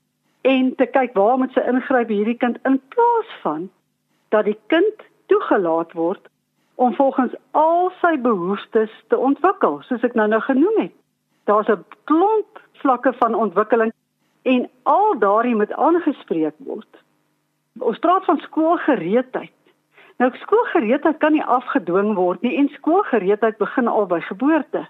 en 0.47 0.75
te 0.79 0.87
kyk 0.87 1.17
waar 1.19 1.39
moet 1.39 1.55
sy 1.57 1.65
ingryp 1.67 2.13
hierdie 2.15 2.39
kind 2.39 2.61
in 2.69 2.79
plaas 2.95 3.33
van 3.43 3.67
dat 4.35 4.47
die 4.47 4.59
kind 4.71 5.03
toegelaat 5.27 5.93
word 5.99 6.31
om 6.77 6.95
volgens 6.95 7.35
al 7.51 7.91
sy 8.01 8.15
behoeftes 8.21 8.93
te 9.09 9.19
ontwikkel, 9.19 9.81
soos 9.89 10.05
ek 10.07 10.15
nou 10.15 10.29
nou 10.29 10.41
genoem 10.45 10.79
het. 10.85 10.95
Daar's 11.51 11.71
'n 11.73 11.85
klomp 12.05 12.61
vlakke 12.83 13.13
van 13.19 13.35
ontwikkeling 13.35 13.93
en 14.43 14.69
al 14.83 15.19
daardie 15.19 15.57
moet 15.57 15.73
aangespreek 15.73 16.55
word. 16.59 16.93
Ons 17.79 17.99
praat 17.99 18.25
van 18.25 18.39
skoolgereedheid. 18.39 19.56
Nou 20.17 20.31
skoolgereedheid 20.33 21.19
kan 21.19 21.33
nie 21.33 21.45
afgedwing 21.45 22.15
word 22.15 22.43
nie 22.43 22.57
en 22.57 22.69
skoolgereedheid 22.69 23.59
begin 23.59 23.89
al 23.89 24.07
by 24.07 24.21
geboorte. 24.21 24.87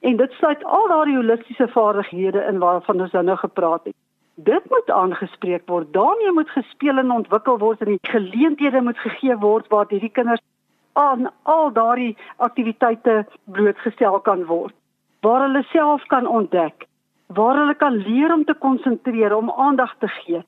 En 0.00 0.16
dit 0.16 0.32
sluit 0.32 0.64
al 0.64 0.88
daardie 0.88 1.16
holistiese 1.16 1.68
vaardighede 1.68 2.44
in 2.48 2.58
waarvan 2.58 3.00
ons 3.00 3.12
nou 3.12 3.36
gepraat 3.36 3.84
het. 3.84 3.96
Dit 4.34 4.70
moet 4.70 4.90
aangespreek 4.90 5.66
word. 5.68 5.92
Daarmee 5.92 6.32
moet 6.32 6.50
gespeel 6.50 6.98
en 6.98 7.10
ontwikkel 7.10 7.58
word 7.58 7.80
en 7.80 7.92
die 7.92 7.98
geleenthede 8.08 8.80
moet 8.80 8.98
gegee 8.98 9.36
word 9.36 9.68
waar 9.68 9.86
hierdie 9.88 10.12
kinders 10.16 10.40
aan 10.92 11.30
al 11.42 11.72
daardie 11.72 12.16
aktiwiteite 12.36 13.26
blootgestel 13.44 14.20
kan 14.20 14.44
word 14.44 14.74
waar 15.20 15.44
hulle 15.46 15.62
self 15.72 16.06
kan 16.12 16.26
ontdek 16.26 16.86
waar 17.26 17.56
hulle 17.56 17.74
kan 17.74 17.96
leer 18.06 18.32
om 18.34 18.44
te 18.44 18.54
konsentreer 18.54 19.36
om 19.36 19.50
aandag 19.50 19.94
te 19.98 20.08
gee 20.08 20.42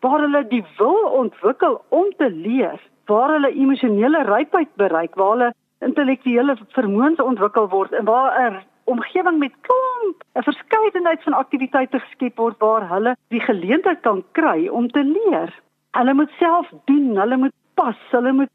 waar 0.00 0.20
hulle 0.20 0.44
die 0.48 0.64
wil 0.78 1.00
ontwikkel 1.22 1.80
om 1.88 2.12
te 2.16 2.30
leer 2.30 2.78
waar 3.08 3.34
hulle 3.36 3.52
emosionele 3.52 4.24
rypheid 4.28 4.74
bereik 4.80 5.14
waar 5.20 5.30
hulle 5.36 5.52
intellektuele 5.84 6.56
vermoëns 6.76 7.22
ontwikkel 7.22 7.68
word 7.68 7.92
en 7.92 8.04
waar 8.04 8.32
'n 8.50 8.60
omgewing 8.84 9.38
met 9.38 9.54
klomp 9.68 10.16
'n 10.34 10.48
verskeidenheid 10.50 11.22
van 11.22 11.40
aktiwiteite 11.42 11.98
geskep 12.00 12.36
word 12.36 12.58
waar 12.58 12.88
hulle 12.88 13.16
die 13.28 13.40
geleentheid 13.40 14.00
kan 14.00 14.24
kry 14.32 14.68
om 14.68 14.88
te 14.90 15.04
leer 15.04 15.52
Hulle 15.96 16.14
moet 16.14 16.30
self 16.38 16.68
doen, 16.84 17.16
hulle 17.16 17.36
moet 17.36 17.54
pas, 17.74 17.96
hulle 18.10 18.32
moet 18.32 18.50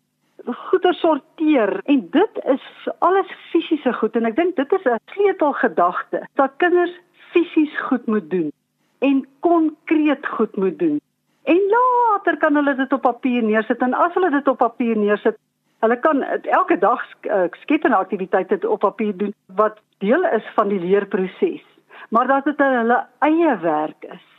goeder 0.70 0.94
sorteer 0.94 1.80
en 1.92 2.02
dit 2.12 2.40
is 2.52 2.66
alles 3.00 3.30
fisiese 3.52 3.94
goed 3.94 4.16
en 4.20 4.28
ek 4.28 4.36
dink 4.36 4.56
dit 4.60 4.74
is 4.78 4.86
'n 4.86 5.00
sleutelgedagte 5.14 6.22
dat 6.40 6.58
kinders 6.64 6.94
fisies 7.32 7.80
goed 7.88 8.06
moet 8.06 8.30
doen 8.30 8.52
en 9.00 9.26
konkreet 9.40 10.28
goed 10.28 10.56
moet 10.56 10.80
doen. 10.80 11.02
En 11.44 11.62
later 11.70 12.38
kan 12.38 12.56
hulle 12.56 12.76
dit 12.76 12.94
op 12.94 13.02
papier 13.02 13.44
neersit 13.44 13.82
en 13.82 13.94
as 13.94 14.14
hulle 14.14 14.30
dit 14.32 14.48
op 14.48 14.58
papier 14.58 14.98
neersit, 14.98 15.38
hulle 15.84 16.00
kan 16.00 16.24
elke 16.24 16.78
dag 16.80 17.02
uh, 17.28 17.48
skep 17.64 17.84
'n 17.84 17.94
aktiwiteit 18.00 18.66
op 18.66 18.80
papier 18.80 19.18
doen 19.18 19.34
wat 19.56 19.80
deel 19.98 20.24
is 20.24 20.48
van 20.56 20.68
die 20.68 20.80
leerproses. 20.80 21.66
Maar 22.10 22.28
dat 22.28 22.44
dit 22.44 22.58
hulle 22.58 23.06
eie 23.20 23.58
werk 23.60 24.04
is 24.04 24.34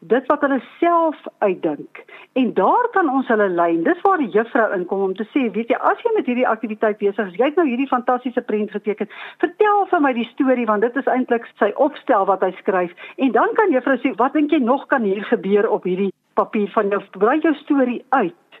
dit 0.00 0.26
wat 0.26 0.40
hulle 0.40 0.60
self 0.78 1.16
uitdink 1.38 2.04
en 2.38 2.52
daar 2.54 2.88
kan 2.94 3.08
ons 3.10 3.26
hulle 3.26 3.48
lei. 3.48 3.82
Dis 3.82 4.00
waar 4.02 4.20
die 4.22 4.30
juffrou 4.30 4.66
inkom 4.76 5.00
om 5.02 5.14
te 5.14 5.26
sê, 5.32 5.48
weet 5.54 5.72
jy, 5.72 5.78
as 5.90 5.98
jy 6.04 6.12
met 6.14 6.28
hierdie 6.30 6.46
aktiwiteit 6.46 7.00
besig 7.00 7.32
is, 7.32 7.38
jy 7.38 7.48
het 7.50 7.58
nou 7.58 7.66
hierdie 7.66 7.88
fantastiese 7.90 8.44
prent 8.46 8.70
geteken. 8.70 9.10
Vertel 9.42 9.86
vir 9.90 10.04
my 10.04 10.12
die 10.14 10.28
storie 10.30 10.68
want 10.70 10.86
dit 10.86 10.96
is 11.02 11.10
eintlik 11.10 11.48
sy 11.58 11.72
opstel 11.74 12.28
wat 12.30 12.46
hy 12.46 12.52
skryf. 12.60 12.94
En 13.18 13.34
dan 13.34 13.54
kan 13.58 13.74
juffrou 13.74 13.98
sê, 13.98 14.14
wat 14.22 14.38
dink 14.38 14.54
jy 14.54 14.62
nog 14.62 14.86
kan 14.86 15.02
hier 15.02 15.24
gebeur 15.32 15.66
op 15.70 15.88
hierdie 15.88 16.12
papier 16.38 16.68
van 16.74 16.92
jou 16.94 17.02
brei 17.18 17.38
jou 17.44 17.54
storie 17.62 18.04
uit. 18.08 18.60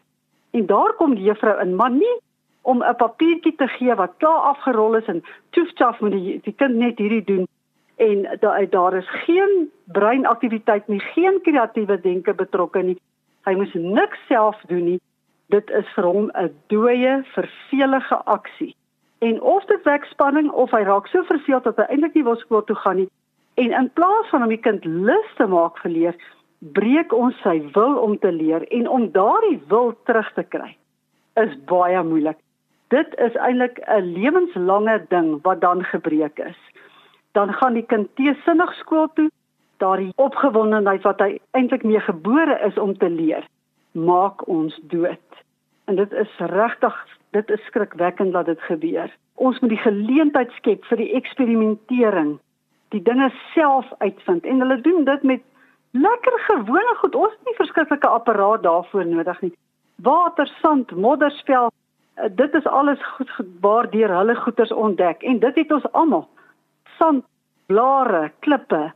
En 0.56 0.66
daar 0.66 0.92
kom 0.98 1.14
die 1.14 1.28
juffrou 1.28 1.54
in, 1.62 1.76
maar 1.76 1.94
nie 1.94 2.16
om 2.62 2.82
'n 2.82 2.96
papiertjie 2.96 3.54
te 3.56 3.68
gee 3.68 3.94
wat 3.94 4.18
klaar 4.18 4.52
afgerol 4.52 4.96
is 4.96 5.06
en 5.06 5.22
toefchaf 5.50 6.00
moet 6.00 6.12
die, 6.12 6.40
die 6.42 6.52
kind 6.52 6.74
net 6.74 6.98
hierdie 6.98 7.24
doen 7.24 7.46
en 7.98 8.38
daar 8.40 8.70
daar 8.70 8.94
is 8.94 9.10
geen 9.10 9.70
breinaktiwiteit 9.84 10.88
nie, 10.88 11.00
geen 11.00 11.40
kreatiewe 11.42 12.00
denke 12.00 12.34
betrokke 12.34 12.82
nie. 12.82 12.98
Hy 13.44 13.54
moes 13.54 13.74
niks 13.74 14.18
self 14.28 14.60
doen 14.70 14.84
nie. 14.84 15.00
Dit 15.48 15.70
is 15.70 15.88
vir 15.94 16.04
hom 16.04 16.30
'n 16.34 16.52
dooie, 16.66 17.24
vervelige 17.34 18.18
aksie. 18.24 18.76
En 19.18 19.40
of 19.40 19.64
dit 19.64 19.82
wek 19.82 20.04
spanning 20.04 20.50
of 20.50 20.70
hy 20.70 20.82
raak 20.82 21.06
so 21.06 21.22
verveeld 21.22 21.64
dat 21.64 21.76
hy 21.76 21.82
eintlik 21.88 22.14
nie 22.14 22.24
wil 22.24 22.36
skool 22.36 22.64
toe 22.64 22.76
gaan 22.76 22.96
nie. 22.96 23.08
En 23.54 23.72
in 23.72 23.90
plaas 23.92 24.28
van 24.30 24.42
om 24.42 24.48
die 24.48 24.62
kind 24.62 24.84
lus 24.84 25.34
te 25.36 25.46
maak 25.46 25.78
vir 25.78 25.90
leer, 25.90 26.16
breek 26.58 27.12
ons 27.12 27.36
sy 27.42 27.60
wil 27.74 27.96
om 28.02 28.18
te 28.18 28.32
leer 28.32 28.64
en 28.74 28.88
om 28.88 29.10
daardie 29.12 29.60
wil 29.68 29.94
terug 30.04 30.32
te 30.34 30.42
kry 30.42 30.76
is 31.38 31.54
baie 31.70 32.02
moeilik. 32.02 32.38
Dit 32.90 33.14
is 33.18 33.34
eintlik 33.36 33.78
'n 33.86 34.12
lewenslange 34.14 35.06
ding 35.08 35.38
wat 35.42 35.60
dan 35.60 35.84
gebreek 35.84 36.38
is 36.38 36.58
dan 37.38 37.52
gaan 37.52 37.76
die 37.78 37.86
kind 37.86 38.08
teesinnig 38.14 38.72
skool 38.74 39.06
toe. 39.14 39.28
Daardie 39.82 40.12
opgewondenheid 40.16 41.04
wat 41.06 41.20
hy 41.22 41.36
eintlik 41.54 41.84
mee 41.86 42.00
gebore 42.02 42.56
is 42.66 42.78
om 42.82 42.96
te 42.98 43.10
leer, 43.10 43.44
maak 43.92 44.42
ons 44.50 44.74
dood. 44.90 45.42
En 45.86 45.96
dit 46.00 46.12
is 46.22 46.32
regtig, 46.50 46.96
dit 47.36 47.50
is 47.54 47.62
skrikwekkend 47.70 48.34
dat 48.34 48.50
dit 48.50 48.64
gebeur. 48.66 49.12
Ons 49.34 49.60
moet 49.62 49.70
die 49.70 49.84
geleentheid 49.84 50.50
skep 50.58 50.82
vir 50.90 50.98
die 51.04 51.12
eksperimentering, 51.20 52.38
die 52.90 53.02
dinge 53.06 53.30
self 53.52 53.86
uitvind 54.02 54.48
en 54.48 54.64
hulle 54.64 54.80
doen 54.82 55.06
dit 55.06 55.22
met 55.22 55.46
lekker 56.02 56.38
gewone 56.46 56.94
goed. 57.00 57.14
Ons 57.14 57.32
het 57.32 57.44
nie 57.44 57.56
verskriklike 57.58 58.08
apparaat 58.08 58.62
daarvoor 58.62 59.06
nodig 59.06 59.40
nie. 59.40 59.52
Water, 60.02 60.46
sand, 60.62 60.90
modderspel, 60.90 61.70
eh, 62.14 62.30
dit 62.30 62.54
is 62.54 62.66
alles 62.66 63.06
goed 63.16 63.30
gebaar 63.30 63.90
deur 63.90 64.14
hulle 64.16 64.34
goeters 64.34 64.72
ontdek 64.72 65.22
en 65.22 65.38
dit 65.38 65.54
het 65.54 65.72
ons 65.72 65.92
almal 65.92 66.28
sand, 66.98 67.24
blare, 67.66 68.30
klippe. 68.44 68.92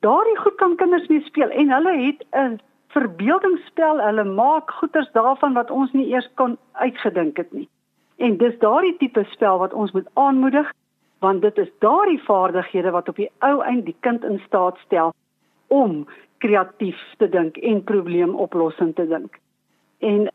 Daardie 0.00 0.38
goed 0.38 0.54
kan 0.60 0.76
kinders 0.76 1.08
mee 1.08 1.22
speel 1.26 1.50
en 1.50 1.70
hulle 1.70 1.94
het 2.06 2.24
'n 2.32 2.60
verbeeldingsspel. 2.88 4.00
Hulle 4.00 4.24
maak 4.24 4.70
goeters 4.70 5.10
daarvan 5.12 5.52
wat 5.52 5.70
ons 5.70 5.92
nie 5.92 6.06
eers 6.06 6.28
kon 6.34 6.58
uitgedink 6.72 7.36
het 7.36 7.52
nie. 7.52 7.68
En 8.16 8.36
dis 8.36 8.58
daardie 8.58 8.96
tipe 8.96 9.24
spel 9.30 9.58
wat 9.58 9.72
ons 9.72 9.92
moet 9.92 10.08
aanmoedig 10.14 10.72
want 11.18 11.42
dit 11.42 11.58
is 11.58 11.70
daardie 11.78 12.22
vaardighede 12.22 12.90
wat 12.90 13.08
op 13.08 13.16
die 13.16 13.30
ou 13.38 13.60
eind 13.62 13.84
die 13.84 13.96
kind 14.00 14.24
in 14.24 14.40
staat 14.46 14.78
stel 14.78 15.12
om 15.66 16.06
kreatief 16.42 17.00
te 17.22 17.28
dink 17.30 17.56
en 17.56 17.82
probleemoplossing 17.88 18.94
te 18.98 19.06
dink. 19.08 19.38
En 19.98 20.28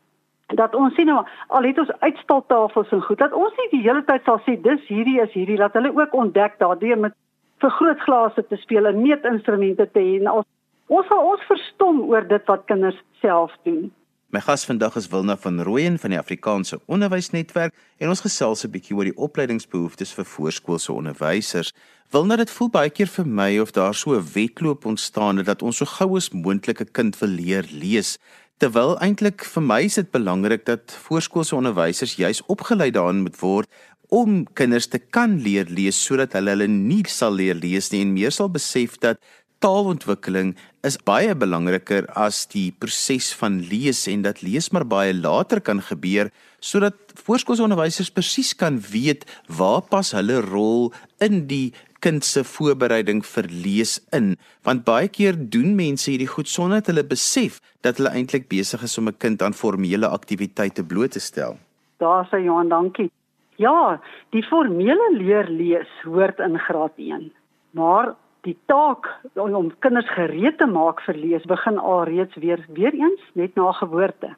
dat 0.56 0.74
ons 0.74 0.94
sien 0.96 1.08
nou 1.10 1.20
al 1.52 1.68
het 1.68 1.78
ons 1.78 1.92
uitstaltafels 2.00 2.92
en 2.96 3.04
goed 3.04 3.20
dat 3.20 3.34
ons 3.36 3.56
nie 3.60 3.68
die 3.74 3.84
hele 3.84 4.04
tyd 4.08 4.24
sal 4.24 4.40
sê 4.46 4.56
dis 4.64 4.86
hierdie 4.88 5.18
is 5.20 5.34
hierdie 5.36 5.58
dat 5.60 5.76
hulle 5.76 5.92
ook 5.92 6.14
ontdek 6.16 6.56
daardeur 6.62 6.98
met 6.98 7.16
vergrootglase 7.60 8.46
te 8.48 8.56
speel 8.62 8.88
en 8.88 9.02
meetinstrumente 9.02 9.88
te 9.92 10.00
hê 10.00 10.16
en 10.22 10.32
ons 10.40 10.48
ons 10.88 11.08
sal 11.10 11.20
ons 11.34 11.48
verstom 11.50 12.00
oor 12.08 12.24
dit 12.24 12.44
wat 12.48 12.64
kinders 12.70 12.96
self 13.20 13.52
doen. 13.68 13.90
My 14.32 14.40
gas 14.44 14.64
vandag 14.68 14.96
is 15.00 15.08
Wilna 15.08 15.36
van 15.40 15.60
Rooyen 15.64 15.98
van 16.00 16.12
die 16.12 16.18
Afrikaanse 16.20 16.78
Onderwysnetwerk 16.86 17.76
en 18.00 18.08
ons 18.12 18.24
gesels 18.24 18.64
'n 18.64 18.72
bietjie 18.72 18.96
oor 18.96 19.08
die 19.08 19.16
opleidingsbehoeftes 19.16 20.12
vir 20.16 20.24
voorskoolse 20.24 20.92
onderwysers. 20.92 21.72
Wilna, 22.08 22.38
dit 22.40 22.48
voel 22.48 22.70
baie 22.72 22.88
keer 22.88 23.08
vir 23.12 23.26
my 23.28 23.50
of 23.60 23.74
daar 23.76 23.92
so 23.92 24.16
'n 24.16 24.28
wedloop 24.32 24.86
ontstaan 24.88 25.36
het 25.36 25.46
dat 25.46 25.62
ons 25.62 25.76
so 25.76 25.84
gou 25.84 26.16
as 26.16 26.30
moontlik 26.32 26.80
'n 26.80 26.92
kind 26.92 27.18
wil 27.20 27.28
leer 27.28 27.66
lees 27.70 28.16
terwyl 28.58 28.96
eintlik 28.96 29.44
vir 29.44 29.62
my 29.62 29.82
is 29.84 29.96
dit 29.96 30.10
belangrik 30.10 30.64
dat 30.64 30.96
voorskoolse 31.04 31.56
onderwysers 31.56 32.16
juis 32.16 32.40
opgelei 32.46 32.90
daarin 32.90 33.22
moet 33.22 33.40
word 33.40 33.68
om 34.08 34.46
kinders 34.54 34.86
te 34.86 34.98
kan 34.98 35.36
leer 35.42 35.66
lees 35.68 36.04
sodat 36.04 36.32
hulle 36.32 36.50
hulle 36.50 36.66
nie 36.68 37.04
sal 37.06 37.32
leer 37.32 37.54
lees 37.54 37.92
nie 37.92 38.00
en 38.00 38.14
meer 38.14 38.32
sal 38.32 38.48
besef 38.48 38.96
dat 38.98 39.20
taalontwikkeling 39.60 40.56
is 40.86 40.96
baie 40.96 41.34
belangriker 41.34 42.06
as 42.14 42.46
die 42.46 42.70
proses 42.72 43.32
van 43.40 43.58
lees 43.70 44.06
en 44.06 44.22
dat 44.22 44.42
lees 44.46 44.70
maar 44.72 44.86
baie 44.86 45.14
later 45.14 45.60
kan 45.60 45.82
gebeur 45.82 46.30
sodat 46.60 46.94
voorskoolse 47.26 47.62
onderwysers 47.62 48.10
presies 48.14 48.54
kan 48.54 48.78
weet 48.92 49.26
waar 49.58 49.82
pas 49.82 50.12
hulle 50.16 50.40
rol 50.46 50.92
in 51.20 51.46
die 51.50 51.74
kind 52.00 52.24
se 52.24 52.44
voorbereiding 52.44 53.24
vir 53.26 53.46
lees 53.50 53.98
in 54.12 54.36
want 54.66 54.84
baie 54.84 55.08
keer 55.08 55.38
doen 55.54 55.74
mense 55.76 56.10
hierdie 56.10 56.30
goed 56.30 56.48
sonder 56.48 56.80
dat 56.80 56.92
hulle 56.92 57.06
besef 57.06 57.60
dat 57.86 57.98
hulle 57.98 58.14
eintlik 58.14 58.48
besig 58.48 58.82
is 58.82 58.98
om 58.98 59.08
'n 59.08 59.18
kind 59.18 59.42
aan 59.42 59.54
formele 59.54 60.08
aktiwiteite 60.08 60.84
bloot 60.84 61.10
te 61.10 61.20
stel. 61.20 61.58
Daar 61.98 62.28
sê 62.30 62.38
Johan, 62.44 62.68
dankie. 62.68 63.10
Ja, 63.56 64.00
die 64.30 64.42
formele 64.42 65.08
leer 65.16 65.48
lees 65.48 65.90
hoort 66.04 66.38
in 66.38 66.58
graad 66.58 66.92
1. 66.96 67.32
Maar 67.70 68.14
die 68.46 68.56
taak 68.66 69.08
om 69.34 69.72
kinders 69.78 70.10
gereed 70.14 70.58
te 70.58 70.66
maak 70.66 71.00
vir 71.06 71.14
lees 71.14 71.44
begin 71.50 71.78
alreeds 71.78 72.34
weer 72.34 72.62
weer 72.68 72.94
eens 72.94 73.24
net 73.32 73.54
na 73.54 73.72
geboorte. 73.72 74.36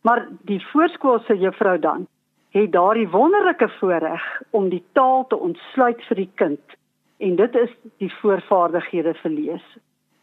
Maar 0.00 0.28
die 0.48 0.60
voorskoolse 0.72 1.36
juffrou 1.36 1.78
dan 1.78 2.06
het 2.50 2.72
daardie 2.72 3.08
wonderlike 3.08 3.68
voorreg 3.78 4.42
om 4.50 4.68
die 4.68 4.84
taal 4.92 5.26
te 5.26 5.36
ontsluit 5.36 6.02
vir 6.08 6.16
die 6.16 6.30
kind 6.34 6.76
en 7.20 7.36
dit 7.36 7.54
is 7.54 7.72
die 8.02 8.12
voorvaardighede 8.20 9.14
vir 9.22 9.30
lees. 9.30 9.66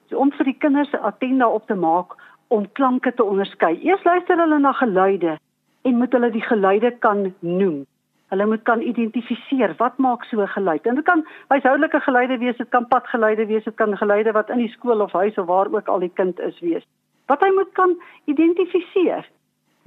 So 0.09 0.17
om 0.17 0.31
vir 0.31 0.45
die 0.45 0.57
kinders 0.57 0.91
'n 0.93 1.05
agenda 1.11 1.47
op 1.47 1.67
te 1.67 1.75
maak 1.75 2.15
om 2.47 2.71
klanke 2.71 3.13
te 3.13 3.23
onderskei. 3.23 3.79
Eers 3.83 4.03
luister 4.03 4.37
hulle 4.37 4.59
na 4.59 4.71
geluide 4.71 5.37
en 5.81 5.97
moet 5.97 6.11
hulle 6.11 6.31
die 6.31 6.41
geluide 6.41 6.91
kan 6.99 7.33
noem. 7.39 7.85
Hulle 8.27 8.45
moet 8.45 8.63
kan 8.63 8.81
identifiseer 8.81 9.75
wat 9.77 9.97
maak 9.97 10.23
so 10.23 10.41
'n 10.41 10.47
geluid. 10.47 10.85
En 10.85 10.95
dit 10.95 11.03
kan 11.03 11.25
huishoudelike 11.47 11.99
geluide 11.99 12.37
wees, 12.37 12.57
dit 12.57 12.69
kan 12.69 12.87
padgeluide 12.87 13.45
wees, 13.45 13.63
dit 13.63 13.75
kan 13.75 13.97
geluide 13.97 14.31
wat 14.31 14.49
in 14.49 14.57
die 14.57 14.73
skool 14.75 15.01
of 15.01 15.11
huis 15.11 15.37
of 15.37 15.45
waar 15.45 15.71
ook 15.71 15.87
al 15.87 15.99
die 15.99 16.13
kind 16.13 16.39
is 16.39 16.59
wees. 16.59 16.85
Wat 17.25 17.39
hy 17.39 17.51
moet 17.53 17.71
kan 17.71 18.01
identifiseer. 18.25 19.29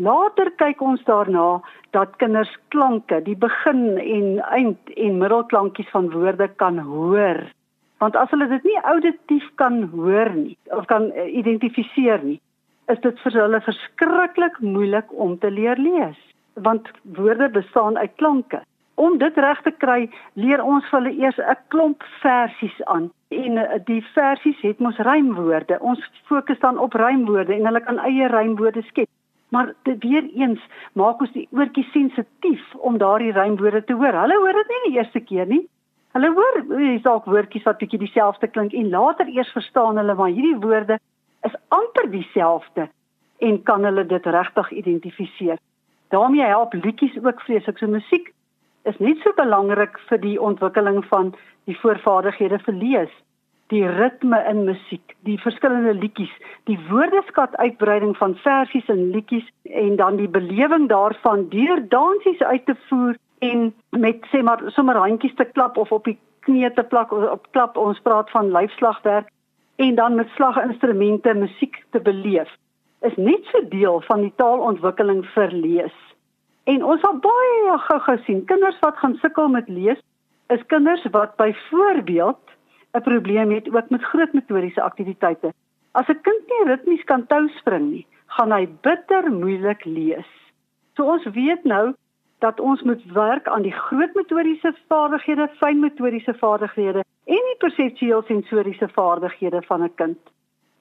Later 0.00 0.48
kyk 0.56 0.80
ons 0.80 1.02
daarna 1.04 1.60
dat 1.92 2.14
kinders 2.22 2.52
klanke, 2.72 3.18
die 3.26 3.36
begin 3.36 3.98
en 4.00 4.38
eind 4.48 4.92
en 4.96 5.18
middelklankies 5.20 5.90
van 5.92 6.08
woorde 6.14 6.48
kan 6.62 6.78
hoor. 6.80 7.42
Want 8.00 8.16
as 8.16 8.32
hulle 8.32 8.48
dit 8.48 8.64
nie 8.64 8.78
auditief 8.88 9.50
kan 9.60 9.82
hoor 9.92 10.32
nie 10.32 10.56
of 10.72 10.86
kan 10.88 11.10
uh, 11.12 11.26
identifiseer 11.42 12.24
nie, 12.24 12.38
is 12.88 13.02
dit 13.04 13.20
vir 13.26 13.36
hulle 13.42 13.60
verskriklik 13.66 14.56
moeilik 14.64 15.12
om 15.12 15.36
te 15.42 15.52
leer 15.52 15.76
lees, 15.76 16.16
want 16.56 16.88
woorde 17.20 17.50
bestaan 17.60 18.00
uit 18.00 18.16
klanke. 18.16 18.64
Om 18.96 19.20
dit 19.20 19.36
reg 19.44 19.60
te 19.68 19.74
kry, 19.84 20.08
leer 20.40 20.64
ons 20.64 20.88
vir 20.88 21.00
hulle 21.02 21.14
eers 21.26 21.44
'n 21.44 21.60
klomp 21.68 22.08
versies 22.24 22.80
aan. 22.88 23.12
En 23.28 23.60
uh, 23.60 23.68
die 23.84 24.00
versies 24.16 24.64
het 24.64 24.80
mos 24.80 24.96
rymwoorde. 24.96 25.76
Ons 25.80 26.00
fokus 26.24 26.58
dan 26.64 26.80
op 26.80 26.96
rymwoorde 26.96 27.52
en 27.54 27.68
hulle 27.68 27.84
kan 27.84 28.00
eie 28.08 28.32
rymwoorde 28.32 28.88
skep. 28.88 29.12
Maar 29.50 29.72
dit 29.82 30.02
weer 30.02 30.26
eens 30.34 30.60
maak 30.92 31.20
ons 31.20 31.32
die 31.34 31.48
oortjie 31.50 31.84
sensitief 31.92 32.62
om 32.78 32.98
daardie 32.98 33.32
rymwoorde 33.34 33.84
te 33.84 33.98
hoor. 33.98 34.14
Hulle 34.22 34.38
hoor 34.38 34.58
dit 34.62 34.72
nie 34.74 34.82
die 34.86 34.98
eerste 34.98 35.20
keer 35.20 35.46
nie. 35.46 35.64
Hulle 36.14 36.30
hoor 36.34 36.60
hier's 36.78 37.02
dalk 37.06 37.26
woordjies 37.30 37.66
wat 37.66 37.78
bietjie 37.82 37.98
dieselfde 38.02 38.50
klink 38.50 38.72
en 38.74 38.90
later 38.90 39.28
eers 39.30 39.50
verstaan 39.54 39.98
hulle 39.98 40.14
maar 40.18 40.32
hierdie 40.34 40.58
woorde 40.62 40.98
is 41.46 41.54
amper 41.68 42.10
dieselfde 42.10 42.88
en 43.40 43.62
kan 43.62 43.84
hulle 43.84 44.04
dit 44.06 44.26
regtig 44.26 44.70
identifiseer. 44.82 45.58
daarmee 46.10 46.42
help 46.42 46.72
liedjies 46.72 47.16
ook 47.22 47.40
vreeslik 47.40 47.78
so 47.78 47.86
musiek 47.86 48.32
is 48.90 48.98
net 48.98 49.18
so 49.22 49.32
belangrik 49.36 49.98
vir 50.08 50.18
die 50.18 50.38
ontwikkeling 50.40 51.04
van 51.06 51.34
die 51.70 51.76
voorvaardighede 51.82 52.58
vir 52.66 52.74
lees 52.74 53.12
die 53.70 53.86
ritme 53.86 54.38
in 54.50 54.64
musiek, 54.66 55.14
die 55.26 55.38
verskillende 55.38 55.94
liedjies, 55.94 56.32
die 56.66 56.78
woordeskat 56.88 57.56
uitbreiding 57.62 58.16
van 58.18 58.34
versies 58.42 58.88
en 58.90 59.10
liedjies 59.14 59.46
en 59.62 59.96
dan 59.96 60.18
die 60.18 60.28
belewing 60.28 60.88
daarvan 60.90 61.46
deur 61.54 61.82
dansies 61.88 62.42
uit 62.42 62.66
te 62.66 62.74
voer 62.88 63.14
en 63.38 63.70
met 63.90 64.26
sê 64.32 64.42
maar 64.42 64.64
sommer 64.74 64.98
handjies 64.98 65.36
te 65.38 65.46
klap 65.52 65.78
of 65.78 65.92
op 65.92 66.04
die 66.04 66.18
knie 66.46 66.70
te 66.74 66.82
plak 66.82 67.12
of 67.12 67.30
op 67.30 67.46
klap 67.54 67.78
ons 67.78 68.00
praat 68.02 68.30
van 68.34 68.50
lyfslagwerk 68.52 69.30
en 69.80 69.94
dan 69.94 70.18
met 70.18 70.28
slaginstrumente 70.36 71.34
musiek 71.34 71.84
te 71.90 72.00
beleef 72.00 72.50
is 73.00 73.16
net 73.16 73.46
so 73.52 73.62
deel 73.72 74.02
van 74.04 74.26
die 74.26 74.32
taalontwikkeling 74.36 75.22
vir 75.34 75.52
lees. 75.56 75.96
En 76.68 76.84
ons 76.84 77.00
het 77.00 77.20
baie 77.24 77.76
gou 77.86 77.98
gesien 78.06 78.42
kinders 78.50 78.76
wat 78.84 78.98
gaan 79.00 79.16
sukkel 79.22 79.48
met 79.48 79.68
lees 79.68 80.00
is 80.52 80.66
kinders 80.66 81.06
wat 81.14 81.36
byvoorbeeld 81.40 82.40
'n 82.92 83.02
probleem 83.02 83.50
het 83.50 83.74
ook 83.74 83.88
met 83.88 84.02
groot 84.02 84.32
motoriese 84.32 84.82
aktiwiteite. 84.82 85.52
As 85.92 86.08
'n 86.08 86.20
kind 86.20 86.42
nie 86.46 86.64
ritmies 86.64 87.04
kan 87.04 87.26
tou 87.26 87.48
spring 87.48 87.90
nie, 87.90 88.06
gaan 88.26 88.52
hy 88.52 88.68
bitter 88.80 89.32
moeilik 89.32 89.84
lees. 89.84 90.30
So 90.94 91.04
ons 91.04 91.24
weet 91.24 91.64
nou 91.64 91.94
dat 92.38 92.60
ons 92.60 92.82
moet 92.82 93.04
werk 93.12 93.48
aan 93.48 93.62
die 93.62 93.72
groot 93.72 94.14
motoriese 94.14 94.74
vaardighede, 94.88 95.48
fyn 95.60 95.78
motoriese 95.78 96.34
vaardighede 96.34 97.04
en 97.24 97.42
die 97.50 97.58
perseptueel 97.58 98.22
sensoriese 98.22 98.88
vaardighede 98.88 99.62
van 99.62 99.82
'n 99.82 99.94
kind 99.94 100.18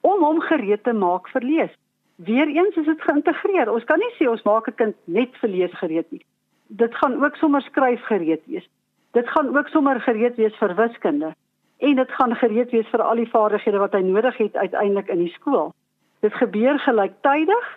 om 0.00 0.22
hom 0.24 0.40
gereed 0.40 0.82
te 0.82 0.92
maak 0.92 1.28
vir 1.28 1.42
lees. 1.42 1.72
Weereens 2.16 2.76
is 2.76 2.86
dit 2.86 3.02
geïntegreer. 3.02 3.72
Ons 3.72 3.84
kan 3.84 3.98
nie 3.98 4.14
sê 4.18 4.28
ons 4.30 4.42
maak 4.42 4.68
'n 4.68 4.74
kind 4.74 4.96
net 5.04 5.36
vir 5.40 5.50
lees 5.50 5.72
gereed 5.72 6.10
nie. 6.10 6.24
Dit 6.68 6.94
gaan 6.94 7.24
ook 7.24 7.36
sommer 7.36 7.62
skryf 7.62 8.02
gereed 8.02 8.42
wees. 8.46 8.68
Dit 9.12 9.28
gaan 9.28 9.56
ook 9.56 9.68
sommer 9.68 10.00
gereed 10.00 10.36
wees 10.36 10.56
vir 10.56 10.74
wiskunde 10.74 11.34
en 11.80 11.96
dit 11.96 12.12
gaan 12.18 12.34
gereed 12.36 12.70
wees 12.70 12.88
vir 12.92 13.02
al 13.02 13.20
die 13.20 13.30
vaardighede 13.30 13.78
wat 13.78 13.94
hy 13.96 14.02
nodig 14.04 14.36
het 14.36 14.56
uiteindelik 14.56 15.08
in 15.08 15.24
die 15.24 15.34
skool. 15.34 15.72
Dit 16.20 16.34
gebeur 16.36 16.78
gelyktydig, 16.78 17.68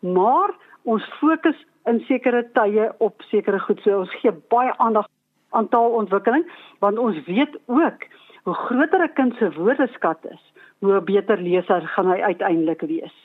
maar 0.00 0.54
ons 0.88 1.04
fokus 1.20 1.56
in 1.90 2.00
sekere 2.08 2.44
tye 2.56 2.88
op 2.98 3.22
sekere 3.28 3.60
goed. 3.60 3.80
So 3.84 4.02
ons 4.04 4.14
gee 4.22 4.32
baie 4.52 4.72
aandag 4.78 5.08
aan 5.50 5.68
taalontwikkeling 5.68 6.46
want 6.80 6.98
ons 6.98 7.18
weet 7.26 7.56
ook 7.66 8.06
hoe 8.44 8.54
groter 8.54 9.02
'n 9.04 9.12
kind 9.14 9.34
se 9.36 9.52
woordeskat 9.52 10.24
is, 10.30 10.42
hoe 10.78 11.00
beter 11.00 11.38
leser 11.38 11.82
gaan 11.94 12.06
hy 12.06 12.20
uiteindelik 12.20 12.80
wees. 12.80 13.16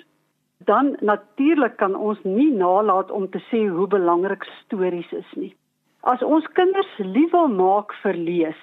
Dan 0.58 0.98
natuurlik 1.00 1.78
kan 1.78 1.96
ons 1.96 2.20
nie 2.24 2.52
nalat 2.52 3.12
om 3.12 3.30
te 3.30 3.40
sê 3.52 3.68
hoe 3.68 3.88
belangrik 3.88 4.44
stories 4.44 5.12
is 5.12 5.32
nie. 5.36 5.56
As 6.02 6.22
ons 6.22 6.48
kinders 6.54 6.98
lief 6.98 7.32
wil 7.32 7.48
maak 7.48 7.94
vir 8.04 8.14
lees, 8.14 8.62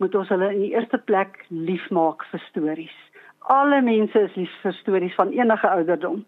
moet 0.00 0.14
ons 0.14 0.28
hulle 0.32 0.50
in 0.54 0.60
die 0.64 0.72
eerste 0.72 0.98
plek 0.98 1.44
liefmaak 1.48 2.24
vir 2.32 2.42
stories. 2.48 2.96
Alle 3.52 3.80
mense 3.84 4.20
is 4.26 4.36
lief 4.38 4.52
vir 4.62 4.76
stories 4.80 5.14
van 5.14 5.32
enige 5.36 5.68
ouderdom. 5.68 6.24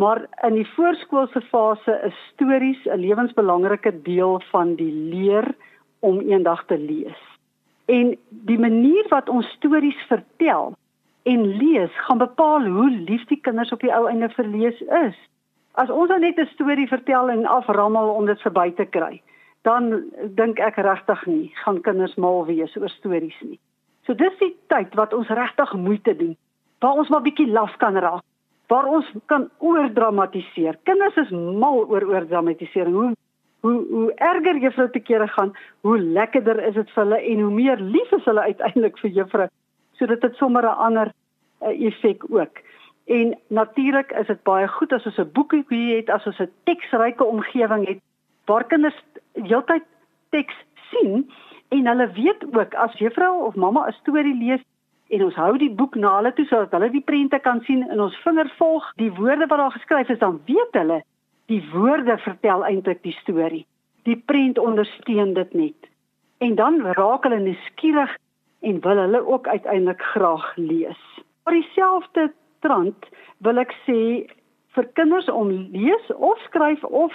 Maar 0.00 0.22
in 0.46 0.54
die 0.54 0.68
voorskoolse 0.76 1.40
fase 1.50 1.96
is 2.06 2.16
stories 2.32 2.84
'n 2.86 3.00
lewensbelangrike 3.00 3.92
deel 4.02 4.40
van 4.50 4.74
die 4.74 4.92
leer 4.92 5.54
om 6.00 6.20
eendag 6.20 6.64
te 6.66 6.78
lees. 6.78 7.20
En 7.86 8.16
die 8.28 8.58
manier 8.58 9.06
wat 9.08 9.28
ons 9.28 9.46
stories 9.56 10.00
vertel 10.08 10.74
en 11.22 11.56
lees 11.56 11.90
gaan 12.06 12.18
bepaal 12.18 12.66
hoe 12.66 12.90
lief 12.90 13.24
die 13.24 13.40
kinders 13.40 13.72
op 13.72 13.80
die 13.80 13.94
ou 13.94 14.06
einde 14.08 14.28
vir 14.28 14.46
lees 14.46 14.80
is. 14.80 15.16
As 15.72 15.90
ons 15.90 16.10
net 16.18 16.38
'n 16.38 16.46
storie 16.54 16.88
vertel 16.88 17.30
en 17.30 17.46
aframmel 17.46 18.08
om 18.08 18.26
dit 18.26 18.40
verby 18.40 18.70
te 18.70 18.84
kry, 18.84 19.22
dan 19.62 20.10
dink 20.24 20.58
ek 20.58 20.76
regtig 20.76 21.26
nie 21.26 21.52
gaan 21.64 21.80
kinders 21.82 22.14
mal 22.16 22.46
wees 22.46 22.76
oor 22.76 22.88
stories 22.88 23.40
nie. 23.40 23.58
So 24.06 24.14
dis 24.14 24.38
die 24.38 24.56
tyd 24.66 24.94
wat 24.94 25.12
ons 25.12 25.28
regtig 25.28 25.72
moeite 25.72 26.16
doen. 26.16 26.36
Waar 26.80 26.96
ons 26.98 27.08
maar 27.08 27.22
bietjie 27.22 27.46
laf 27.46 27.76
kan 27.76 27.96
raak 27.96 28.24
waar 28.70 28.86
ons 28.86 29.06
kan 29.26 29.48
oordramatiseer. 29.58 30.78
Kinders 30.86 31.16
is 31.18 31.30
mal 31.34 31.82
oor 31.90 32.06
oordramatisering. 32.06 32.94
Hoe 32.94 33.14
hoe 33.60 33.80
hoe 33.90 34.12
erger 34.24 34.56
juffrou 34.56 34.86
te 34.90 35.00
kere 35.04 35.26
gaan, 35.28 35.50
hoe 35.84 35.98
lekkerder 36.00 36.62
is 36.64 36.74
dit 36.78 36.92
vir 36.94 37.02
hulle 37.02 37.18
en 37.32 37.40
hoe 37.44 37.50
meer 37.52 37.82
lief 37.96 38.12
is 38.16 38.24
hulle 38.24 38.46
uiteindelik 38.46 38.96
vir 39.02 39.10
juffrou. 39.18 39.48
So 39.98 40.06
dit 40.06 40.22
het 40.22 40.38
sommer 40.38 40.64
'n 40.64 40.80
ander 40.86 41.12
uh, 41.60 41.86
effek 41.86 42.24
ook. 42.30 42.62
En 43.04 43.34
natuurlik 43.48 44.12
is 44.12 44.26
dit 44.26 44.42
baie 44.42 44.68
goed 44.68 44.92
as 44.92 45.06
ons 45.06 45.18
'n 45.18 45.32
boekie 45.32 45.96
het, 45.96 46.08
as 46.08 46.26
ons 46.26 46.40
'n 46.40 46.50
teksryke 46.64 47.24
omgewing 47.24 47.86
het 47.88 48.00
waar 48.46 48.64
kinders 48.64 48.96
heeltyd 49.46 49.86
teks 50.30 50.54
sien 50.90 51.30
en 51.68 51.86
hulle 51.86 52.10
weet 52.12 52.44
ook 52.54 52.74
as 52.74 52.98
juffrou 52.98 53.46
of 53.46 53.54
mamma 53.54 53.86
'n 53.88 53.92
storie 54.00 54.34
lees 54.34 54.62
en 55.10 55.24
ons 55.24 55.34
hou 55.34 55.58
die 55.58 55.74
boek 55.74 55.94
na 55.94 56.16
hulle 56.16 56.32
toe 56.32 56.46
sodat 56.46 56.72
hulle 56.72 56.90
die 56.90 57.06
prente 57.10 57.38
kan 57.38 57.60
sien 57.60 57.82
en 57.90 58.00
ons 58.00 58.22
vinger 58.24 58.52
volg 58.58 58.92
die 58.96 59.12
woorde 59.12 59.46
wat 59.46 59.58
daar 59.58 59.76
geskryf 59.78 60.08
is 60.08 60.18
dan 60.18 60.40
weet 60.46 60.72
hulle 60.72 61.02
die 61.46 61.62
woorde 61.72 62.18
vertel 62.18 62.64
eintlik 62.64 63.02
die 63.02 63.16
storie 63.22 63.66
die 64.08 64.16
prent 64.16 64.58
ondersteun 64.58 65.34
dit 65.34 65.54
net. 65.54 65.88
En 66.38 66.54
dan 66.54 66.80
raak 66.96 67.26
hulle 67.28 67.40
nuuskierig 67.40 68.16
en 68.60 68.80
wil 68.84 69.02
hulle 69.04 69.26
ook 69.26 69.48
uiteindelik 69.48 70.02
graag 70.02 70.46
lees. 70.56 71.00
Maar 71.44 71.54
dieselfde 71.54 72.32
trant 72.60 73.08
wil 73.44 73.60
ek 73.60 73.72
sê 73.86 74.00
vir 74.76 74.86
kinders 74.94 75.28
om 75.28 75.50
lees 75.50 76.10
of 76.14 76.38
skryf 76.46 76.84
of 76.84 77.14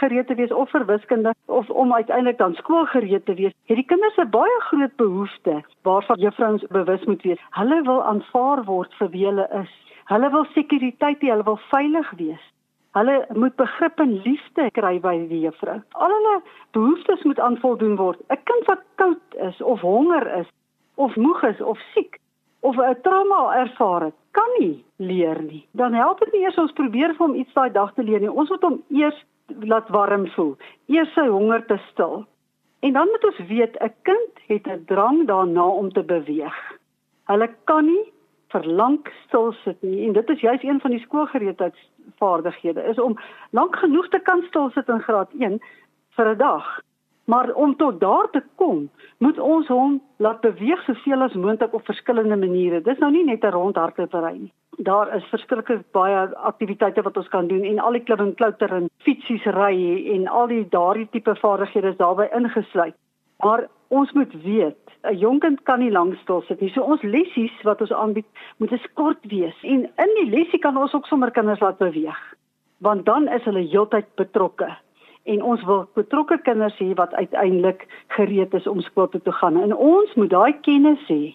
gereed 0.00 0.26
te 0.26 0.34
wees 0.34 0.52
of 0.52 0.70
vir 0.70 0.86
wiskunde 0.86 1.34
of 1.46 1.70
om 1.70 1.94
uiteindelik 1.94 2.38
dan 2.38 2.54
skoolgereed 2.54 3.24
te 3.26 3.34
wees. 3.34 3.54
Het 3.70 3.76
die 3.76 3.86
kinders 3.86 4.16
'n 4.18 4.30
baie 4.30 4.60
groot 4.70 4.96
behoefte 4.96 5.62
waarvan 5.82 6.18
juffrouens 6.18 6.64
bewus 6.70 7.04
moet 7.04 7.22
wees. 7.22 7.40
Hulle 7.50 7.82
wil 7.82 8.02
aanvaar 8.04 8.64
word 8.64 8.94
vir 8.94 9.08
wie 9.10 9.24
hulle 9.26 9.48
is. 9.62 9.72
Hulle 10.04 10.30
wil 10.30 10.44
sekuriteit 10.54 11.20
hê, 11.22 11.30
hulle 11.30 11.44
wil 11.44 11.60
veilig 11.70 12.10
wees. 12.16 12.44
Hulle 12.92 13.26
moet 13.34 13.56
begrip 13.56 14.00
en 14.00 14.22
liefde 14.22 14.70
kry 14.70 15.00
by 15.00 15.28
die 15.28 15.40
juffrou. 15.40 15.80
Al 15.92 16.10
hulle 16.10 16.42
behoeftes 16.72 17.22
moet 17.22 17.40
aanvoldoen 17.40 17.96
word. 17.96 18.20
'n 18.30 18.38
Kind 18.44 18.64
wat 18.66 18.82
koud 18.94 19.34
is 19.48 19.62
of 19.62 19.80
honger 19.80 20.38
is 20.38 20.48
of 20.94 21.16
moeg 21.16 21.42
is 21.42 21.60
of 21.60 21.78
siek 21.94 22.18
of 22.66 22.76
'n 22.76 23.00
trauma 23.02 23.40
ervaar 23.56 24.02
het, 24.04 24.14
kan 24.30 24.50
nie 24.58 24.84
leer 24.96 25.42
nie. 25.42 25.66
Dan 25.70 25.92
help 25.94 26.18
dit 26.18 26.32
nie 26.32 26.42
eers 26.42 26.58
ons 26.58 26.72
probeer 26.72 27.14
vir 27.14 27.26
hom 27.26 27.34
iets 27.34 27.52
daai 27.52 27.72
dag 27.72 27.94
te 27.94 28.02
leer 28.02 28.20
nie. 28.20 28.32
Ons 28.32 28.48
moet 28.48 28.62
hom 28.62 28.82
eers 28.90 29.24
laat 29.60 29.88
warm 29.88 30.26
voel, 30.26 30.56
eers 30.86 31.12
sy 31.14 31.28
honger 31.28 31.66
te 31.66 31.78
stil. 31.90 32.26
En 32.80 32.92
dan 32.92 33.08
moet 33.10 33.24
ons 33.24 33.48
weet 33.48 33.76
'n 33.80 33.94
kind 34.02 34.32
het 34.46 34.66
'n 34.66 34.84
drang 34.86 35.26
daarna 35.26 35.66
om 35.66 35.92
te 35.92 36.02
beweeg. 36.02 36.58
Hulle 37.24 37.48
kan 37.64 37.86
nie 37.86 38.12
vir 38.48 38.64
lank 38.64 39.12
stil 39.26 39.52
sit 39.64 39.82
nie 39.82 40.06
en 40.06 40.12
dit 40.12 40.30
is 40.30 40.40
juis 40.40 40.62
een 40.62 40.80
van 40.80 40.90
die 40.90 41.00
skoolgereedheidsvaardighede 41.00 42.82
is 42.82 42.98
om 42.98 43.18
lank 43.50 43.76
genoeg 43.76 44.08
te 44.08 44.18
kan 44.18 44.42
stil 44.48 44.70
sit 44.70 44.88
in 44.88 45.00
graad 45.00 45.30
1 45.38 45.60
vir 46.16 46.30
'n 46.30 46.38
dag. 46.38 46.80
Maar 47.26 47.52
om 47.54 47.76
tot 47.76 48.00
daar 48.00 48.30
te 48.30 48.42
kom, 48.54 48.90
moet 49.18 49.38
ons 49.38 49.66
hom 49.66 49.96
laat 50.22 50.40
beweeg 50.40 50.82
soveel 50.86 51.24
as 51.26 51.34
moontlik 51.34 51.72
op 51.74 51.84
verskillende 51.84 52.36
maniere. 52.38 52.80
Dis 52.86 52.98
nou 53.02 53.10
nie 53.10 53.24
net 53.24 53.44
'n 53.44 53.50
rondhardlopery 53.50 54.36
nie. 54.38 54.52
Daar 54.78 55.14
is 55.16 55.24
verskeie 55.24 55.84
baie 55.90 56.36
aktiwiteite 56.36 57.02
wat 57.02 57.16
ons 57.16 57.28
kan 57.28 57.46
doen 57.46 57.64
en 57.64 57.78
al 57.78 57.92
die 57.92 58.02
klim 58.02 58.20
en 58.20 58.34
klouter 58.34 58.72
en 58.72 58.90
fietsies 58.98 59.44
ry 59.44 60.06
en 60.14 60.28
al 60.28 60.46
die 60.46 60.68
daardie 60.68 61.08
tipe 61.10 61.34
vaardighede 61.34 61.88
is 61.88 61.96
daarbey 61.96 62.28
ingesluit. 62.32 62.94
Maar 63.38 63.66
ons 63.88 64.12
moet 64.12 64.42
weet, 64.42 64.78
'n 65.02 65.16
jong 65.16 65.40
kind 65.40 65.62
kan 65.62 65.78
nie 65.78 65.90
lank 65.90 66.14
stil 66.14 66.42
sit 66.42 66.60
nie. 66.60 66.70
So 66.70 66.82
ons 66.82 67.02
lessies 67.02 67.62
wat 67.62 67.80
ons 67.80 67.92
aanbied, 67.92 68.26
moet 68.56 68.92
kort 68.94 69.26
wees 69.28 69.62
en 69.62 69.90
in 69.96 70.14
die 70.14 70.30
lessie 70.30 70.58
kan 70.58 70.76
ons 70.76 70.94
ook 70.94 71.06
sommer 71.06 71.30
kinders 71.30 71.60
laat 71.60 71.78
beweeg. 71.78 72.34
Want 72.78 73.04
dan 73.04 73.28
is 73.28 73.44
hulle 73.44 73.68
heeltyd 73.68 74.14
betrokke 74.14 74.76
en 75.26 75.42
ons 75.42 75.62
wil 75.68 75.84
betrokke 75.98 76.38
kinders 76.46 76.76
hê 76.78 76.92
wat 76.98 77.14
uiteindelik 77.14 77.86
gereed 78.14 78.54
is 78.54 78.66
om 78.66 78.80
skool 78.80 79.08
toe 79.08 79.20
te 79.22 79.32
gaan. 79.32 79.58
En 79.62 79.74
ons 79.74 80.14
moet 80.14 80.30
daai 80.30 80.54
kennis 80.66 81.02
hê. 81.10 81.34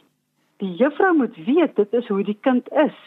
Die 0.64 0.74
juffrou 0.80 1.14
moet 1.18 1.36
weet 1.46 1.76
dit 1.76 1.94
is 2.00 2.08
hoe 2.08 2.24
die 2.24 2.38
kind 2.48 2.70
is 2.86 2.98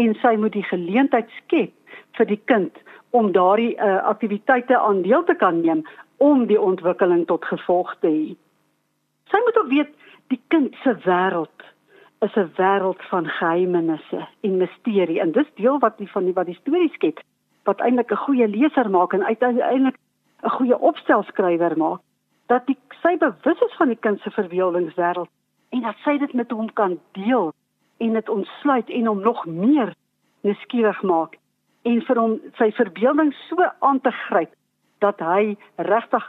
en 0.00 0.14
sy 0.22 0.34
moet 0.40 0.54
die 0.56 0.66
geleentheid 0.66 1.28
skep 1.42 1.74
vir 2.18 2.30
die 2.30 2.40
kind 2.50 2.80
om 3.14 3.32
daardie 3.34 3.74
uh, 3.76 4.00
aktiwiteite 4.10 4.78
aan 4.78 5.02
deel 5.02 5.24
te 5.24 5.36
kan 5.38 5.60
neem 5.60 5.84
om 6.22 6.46
die 6.50 6.60
ontwikkeling 6.60 7.26
tot 7.30 7.44
gevolg 7.50 7.92
te 8.00 8.10
hê. 8.10 8.32
Sy 9.30 9.42
moet 9.44 9.60
ook 9.60 9.70
weet 9.70 9.92
die 10.32 10.40
kind 10.48 10.74
se 10.82 10.96
wêreld 11.04 11.68
is 12.24 12.34
'n 12.36 12.50
wêreld 12.56 13.02
van 13.10 13.26
geheimenisse 13.26 14.26
en 14.40 14.56
misterie 14.56 15.20
en 15.20 15.32
dis 15.32 15.50
deel 15.54 15.78
wat 15.78 15.98
die 15.98 16.10
van 16.10 16.24
die 16.24 16.34
wat 16.38 16.46
die 16.46 16.60
storie 16.60 16.90
skep 16.94 17.20
wat 17.64 17.80
eintlik 17.80 18.10
'n 18.12 18.24
goeie 18.26 18.48
leser 18.48 18.90
maak 18.90 19.12
en 19.12 19.24
uiteindelik 19.24 19.98
'n 20.44 20.56
goeie 20.56 20.78
opstelskrywer 20.78 21.76
maak 21.78 22.00
dat 22.52 22.66
die 22.66 22.78
sy 23.02 23.16
bewus 23.18 23.60
is 23.66 23.76
van 23.78 23.88
die 23.88 24.00
kind 24.06 24.20
se 24.20 24.30
verbeeldingswêreld 24.30 25.30
en 25.70 25.80
dat 25.80 25.96
sy 26.04 26.18
dit 26.18 26.32
met 26.32 26.50
hom 26.50 26.72
kan 26.72 26.98
deel 27.12 27.52
en 27.98 28.12
dit 28.12 28.28
ontsluit 28.28 28.90
en 28.90 29.06
hom 29.06 29.20
nog 29.20 29.46
meer 29.46 29.94
nuuskierig 30.40 31.02
maak 31.02 31.38
en 31.82 32.02
vir 32.08 32.20
hom 32.20 32.34
sy 32.58 32.70
verbeelding 32.72 33.32
so 33.48 33.68
aan 33.78 34.00
te 34.00 34.12
gryp 34.26 34.52
dat 35.04 35.20
hy 35.20 35.56
regtig 35.76 36.24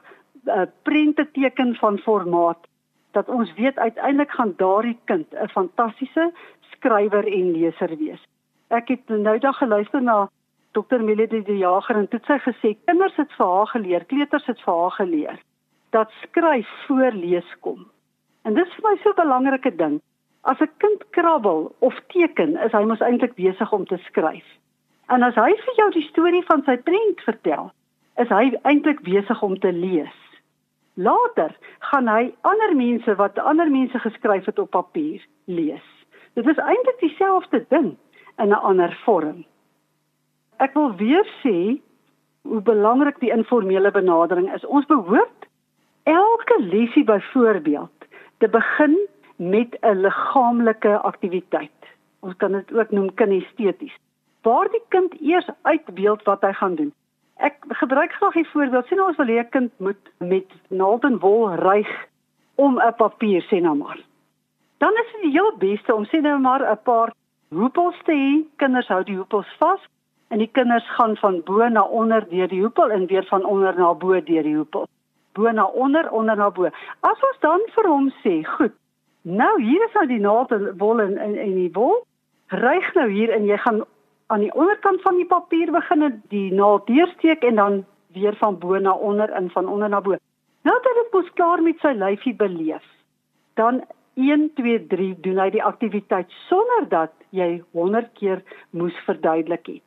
'n 0.46 0.60
uh, 0.60 0.66
prente 0.84 1.26
teken 1.32 1.76
van 1.76 1.98
formaat 1.98 2.68
dat 3.12 3.30
ons 3.30 3.54
weet 3.54 3.78
uiteindelik 3.78 4.32
gaan 4.32 4.54
daardie 4.58 4.98
kind 5.06 5.28
'n 5.34 5.48
fantastiese 5.48 6.32
skrywer 6.72 7.28
en 7.28 7.52
leser 7.52 7.98
wees. 7.98 8.24
Ek 8.68 8.88
het 8.88 9.08
nou 9.08 9.38
dag 9.40 9.58
geluister 9.58 10.02
na 10.02 10.30
Dr. 10.76 11.00
Melody 11.00 11.42
die 11.48 11.58
Jager 11.58 11.96
en 11.96 12.08
dit 12.12 12.26
sy 12.28 12.36
gesê 12.44 12.74
kinders 12.86 13.16
het 13.16 13.32
vir 13.38 13.48
haar 13.48 13.70
geleer, 13.72 14.06
kleuters 14.12 14.48
het 14.50 14.60
vir 14.66 14.80
haar 14.82 14.96
geleer 15.00 15.38
dat 15.96 16.12
skryf 16.26 16.68
voor 16.88 17.16
lees 17.16 17.48
kom. 17.64 17.86
En 18.44 18.54
dit 18.54 18.68
is 18.68 18.76
vir 18.76 18.90
my 18.90 18.96
so 19.04 19.10
'n 19.10 19.22
belangrike 19.22 19.72
ding. 19.76 20.02
As 20.44 20.60
'n 20.60 20.72
kind 20.78 21.02
krabbel 21.10 21.76
of 21.80 21.96
teken, 22.08 22.58
is 22.66 22.72
hy 22.72 22.84
mos 22.84 23.00
eintlik 23.00 23.36
besig 23.36 23.72
om 23.72 23.86
te 23.86 23.98
skryf. 23.98 24.48
En 25.08 25.24
as 25.24 25.36
hy 25.36 25.52
vir 25.66 25.76
jou 25.76 25.90
die 25.92 26.08
storie 26.10 26.44
van 26.46 26.64
sy 26.64 26.78
prent 26.78 27.22
vertel, 27.22 27.72
is 28.18 28.30
hy 28.30 28.60
eintlik 28.64 29.02
besig 29.02 29.42
om 29.42 29.60
te 29.60 29.72
lees. 29.72 30.18
Later 30.94 31.56
gaan 31.80 32.08
hy 32.08 32.34
ander 32.42 32.76
mense 32.76 33.16
wat 33.16 33.40
ander 33.40 33.72
mense 33.72 34.00
geskryf 34.00 34.46
het 34.46 34.60
op 34.60 34.70
papier 34.70 35.26
lees. 35.46 35.88
Dit 36.34 36.48
is 36.48 36.58
eintlik 36.58 37.00
dieselfde 37.00 37.66
ding 37.70 37.98
in 38.38 38.50
'n 38.50 38.64
ander 38.70 38.98
vorm. 39.06 39.46
Ek 40.58 40.74
wil 40.74 40.94
weer 40.96 41.28
sê 41.44 41.82
hoe 42.46 42.62
belangrik 42.62 43.20
die 43.20 43.32
informele 43.34 43.92
benadering 43.92 44.48
is. 44.54 44.66
Ons 44.66 44.86
behoort 44.86 45.48
elke 46.04 46.58
lesie 46.62 47.04
byvoorbeeld 47.04 48.08
te 48.38 48.48
begin 48.48 48.96
met 49.36 49.78
'n 49.82 50.02
liggaamlike 50.06 50.98
aktiwiteit. 50.98 51.82
Ons 52.20 52.36
kan 52.38 52.52
dit 52.52 52.74
ook 52.74 52.92
noem 52.92 53.14
kinesteties. 53.14 53.96
Waar 54.42 54.70
die 54.70 54.84
kind 54.88 55.22
eers 55.22 55.50
uitbeeld 55.62 56.24
wat 56.24 56.42
hy 56.42 56.54
gaan 56.54 56.76
doen. 56.76 56.94
Ek 57.36 57.56
gebruik 57.68 58.12
graag 58.12 58.36
'n 58.36 58.46
voorbeeld. 58.46 58.86
Sien 58.86 59.02
ons 59.02 59.18
wil 59.18 59.28
hê 59.28 59.40
'n 59.40 59.50
kind 59.50 59.72
moet 59.80 60.12
met 60.18 60.48
naald 60.68 61.04
en 61.04 61.20
wol 61.20 61.50
ryg 61.50 62.08
om 62.56 62.80
'n 62.80 62.94
papier 62.96 63.44
sê 63.44 63.62
nou 63.62 63.76
maar. 63.76 64.00
Dan 64.78 64.94
is 64.94 65.12
dit 65.12 65.22
die 65.22 65.32
heel 65.32 65.58
beste 65.58 65.96
om 65.96 66.06
sê 66.06 66.22
nou 66.22 66.40
maar 66.40 66.72
'n 66.72 66.84
paar 66.84 67.14
hoepels 67.50 67.96
te 68.04 68.12
hê. 68.12 68.56
Kinders 68.56 68.88
hou 68.88 69.04
die 69.04 69.18
hoepels 69.18 69.56
vas 69.58 69.82
en 70.36 70.42
die 70.44 70.52
kinders 70.52 70.88
gaan 70.98 71.16
van 71.22 71.40
bo 71.48 71.64
na 71.72 71.82
onder 71.88 72.26
deur 72.30 72.50
die 72.52 72.60
hoepel 72.60 72.92
en 72.92 73.06
weer 73.08 73.24
van 73.30 73.46
onder 73.48 73.78
na 73.80 73.94
bo 73.94 74.20
deur 74.20 74.44
die 74.44 74.56
hoepel. 74.56 74.88
Bo 75.34 75.52
na 75.52 75.64
onder, 75.66 76.10
onder 76.12 76.36
na 76.36 76.50
bo. 76.52 76.68
As 77.00 77.22
ons 77.30 77.40
dan 77.40 77.64
vir 77.76 77.88
hom 77.88 78.10
sê, 78.24 78.44
"Goed. 78.44 78.74
Nou 79.22 79.62
hier 79.62 79.86
is 79.86 79.94
nou 79.94 80.08
die 80.08 80.20
naald 80.20 80.52
en 80.52 80.78
wol 80.78 81.00
en 81.02 81.18
en, 81.18 81.38
en 81.38 81.54
die 81.56 81.72
wol. 81.74 82.04
Ryg 82.48 82.94
nou 82.94 83.10
hier 83.10 83.30
en 83.30 83.46
jy 83.46 83.58
gaan 83.58 83.82
aan 84.28 84.40
die 84.40 84.54
onderkant 84.54 85.02
van 85.02 85.16
die 85.16 85.26
papier 85.26 85.72
begin 85.72 86.22
die 86.30 86.54
naald 86.54 86.88
deursteek 86.88 87.44
en 87.44 87.56
dan 87.56 87.86
weer 88.14 88.36
van 88.36 88.60
bo 88.60 88.78
na 88.80 88.92
onder 88.92 89.36
in 89.38 89.50
van 89.50 89.68
onder 89.68 89.90
na 89.90 90.02
bo. 90.02 90.16
Nou 90.62 90.78
dat 90.82 90.94
dit 91.02 91.14
mos 91.14 91.34
klaar 91.34 91.62
met 91.62 91.80
sy 91.80 91.94
lyfie 91.94 92.36
beleef. 92.36 92.84
Dan 93.54 93.84
1 94.14 94.54
2 94.54 94.88
3 94.88 95.20
doen 95.20 95.40
hy 95.40 95.50
die 95.50 95.64
aktiwiteit 95.64 96.28
sonder 96.30 96.90
dat 96.90 97.12
jy 97.30 97.64
100 97.72 98.14
keer 98.14 98.44
moes 98.70 98.98
verduidelik 99.06 99.66
het. 99.66 99.84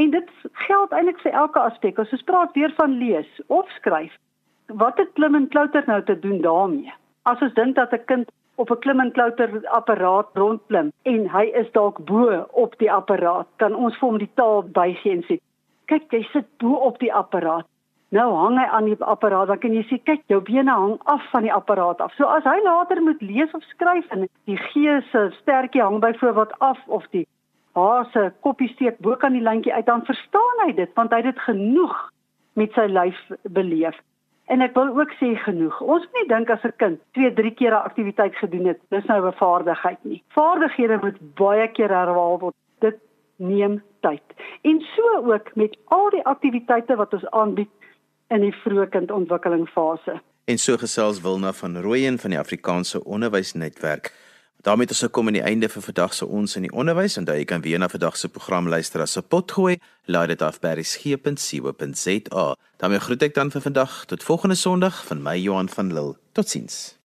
En 0.00 0.10
dit 0.10 0.28
geld 0.52 0.92
eintlik 0.96 1.18
vir 1.20 1.34
elke 1.36 1.60
aspek. 1.60 1.98
As 2.00 2.12
ons 2.16 2.24
praat 2.28 2.54
weer 2.56 2.72
van 2.78 2.92
lees 3.02 3.30
of 3.46 3.68
skryf, 3.76 4.12
wat 4.82 5.00
het 5.02 5.10
klim 5.18 5.34
en 5.36 5.48
klouter 5.52 5.84
nou 5.86 5.98
te 6.08 6.18
doen 6.18 6.38
daarmee? 6.40 6.92
As 7.28 7.42
ons 7.44 7.52
dink 7.58 7.74
dat 7.76 7.92
'n 7.92 8.04
kind 8.12 8.30
op 8.56 8.70
'n 8.70 8.78
klim 8.84 9.00
en 9.00 9.12
klouter 9.12 9.50
apparaat 9.78 10.28
rondklim 10.34 10.92
en 11.02 11.28
hy 11.28 11.44
is 11.62 11.72
dalk 11.72 11.98
bo 12.04 12.46
op 12.64 12.78
die 12.78 12.92
apparaat, 12.92 13.46
kan 13.56 13.74
ons 13.74 13.98
vir 13.98 14.08
hom 14.08 14.18
die 14.18 14.30
taal 14.34 14.62
bygee 14.62 15.12
en 15.12 15.22
sê: 15.28 15.36
"Kyk, 15.86 16.12
jy 16.12 16.22
sit 16.32 16.48
bo 16.58 16.72
op 16.74 16.98
die 16.98 17.12
apparaat." 17.14 17.66
Nou 18.10 18.34
hang 18.34 18.58
hy 18.58 18.66
aan 18.66 18.84
die 18.84 19.04
apparaat, 19.04 19.46
dan 19.46 19.58
kan 19.58 19.74
jy 19.74 19.82
sê: 19.82 20.02
"Kyk, 20.04 20.22
jou 20.26 20.40
bene 20.40 20.70
hang 20.70 20.98
af 21.04 21.30
van 21.30 21.42
die 21.42 21.52
apparaat 21.52 22.00
af." 22.00 22.12
So 22.14 22.24
as 22.24 22.44
hy 22.44 22.60
later 22.62 23.02
moet 23.02 23.20
lees 23.20 23.52
of 23.52 23.62
skryf 23.62 24.06
en 24.10 24.28
die 24.44 24.56
G 24.56 24.72
se 25.10 25.30
stertjie 25.40 25.82
hang 25.82 26.00
byvoorbeeld 26.00 26.58
af 26.58 26.78
of 26.86 27.06
die 27.10 27.26
H 27.74 28.12
se 28.12 28.32
koppie 28.40 28.68
steek 28.68 28.98
bo 28.98 29.16
kan 29.16 29.32
die 29.32 29.42
lyntjie 29.42 29.74
uit, 29.74 29.86
dan 29.86 30.04
verstaan 30.04 30.64
hy 30.66 30.72
dit 30.72 30.94
want 30.94 31.10
hy 31.10 31.22
het 31.22 31.34
dit 31.34 31.42
genoeg 31.46 31.96
met 32.58 32.72
sy 32.72 32.86
lyf 32.90 33.18
beleef. 33.42 33.98
En 34.50 34.64
ek 34.64 34.74
wil 34.74 34.90
ook 34.98 35.12
sê 35.20 35.36
genoeg. 35.44 35.76
Ons 35.80 36.06
moet 36.08 36.16
nie 36.18 36.28
dink 36.32 36.50
as 36.50 36.64
'n 36.66 36.74
kind 36.76 36.98
2, 37.14 37.32
3 37.34 37.54
keer 37.54 37.70
'n 37.70 37.86
aktiwiteit 37.86 38.34
gedoen 38.34 38.66
het, 38.66 38.80
dis 38.90 39.04
nou 39.04 39.26
'n 39.26 39.32
vaardigheid 39.32 40.02
nie. 40.04 40.22
Vaardighede 40.28 40.98
moet 41.02 41.18
baie 41.34 41.68
keer 41.68 41.88
herhaal 41.88 42.38
word. 42.38 42.54
Dit 42.80 42.98
neem 43.36 43.82
tyd. 44.00 44.22
En 44.62 44.80
so 44.80 45.32
ook 45.32 45.54
met 45.54 45.76
al 45.84 46.10
die 46.10 46.24
aktiwiteite 46.24 46.96
wat 46.96 47.12
ons 47.12 47.30
aanbied 47.30 47.70
in 48.28 48.40
die 48.40 48.54
vroeë 48.54 48.88
kindontwikkelingsfase. 48.88 50.20
En 50.44 50.58
so 50.58 50.76
gesels 50.76 51.20
Wilna 51.20 51.52
van 51.52 51.76
Rooyen 51.76 52.18
van 52.18 52.30
die 52.30 52.38
Afrikaanse 52.38 53.04
Onderwysnetwerk 53.04 54.12
daarmee 54.62 54.86
het 54.86 54.94
ons 54.94 55.00
gekom 55.00 55.26
aan 55.26 55.38
die 55.38 55.42
einde 55.42 55.68
vir 55.68 55.82
vandag 55.82 56.14
se 56.14 56.26
ons 56.26 56.56
in 56.56 56.62
die 56.62 56.72
onderwys 56.72 57.16
en 57.16 57.24
jy 57.24 57.44
kan 57.44 57.64
weer 57.64 57.78
na 57.78 57.88
vandag 57.88 58.16
se 58.16 58.28
program 58.28 58.68
luister 58.68 59.00
as 59.00 59.16
'n 59.16 59.22
potgooi 59.28 59.78
laai 60.06 60.26
dit 60.26 60.42
af 60.42 60.60
by 60.60 60.74
resgep.co.za 60.76 62.54
daarmee 62.76 63.00
groet 63.00 63.22
ek 63.22 63.34
dan 63.34 63.50
vir 63.50 63.60
vandag 63.60 64.04
tot 64.06 64.22
volgende 64.22 64.54
sonderdag 64.54 65.06
van 65.06 65.22
my 65.22 65.36
Johan 65.36 65.68
van 65.68 65.92
Lille. 65.92 66.16
Totsiens 66.32 66.99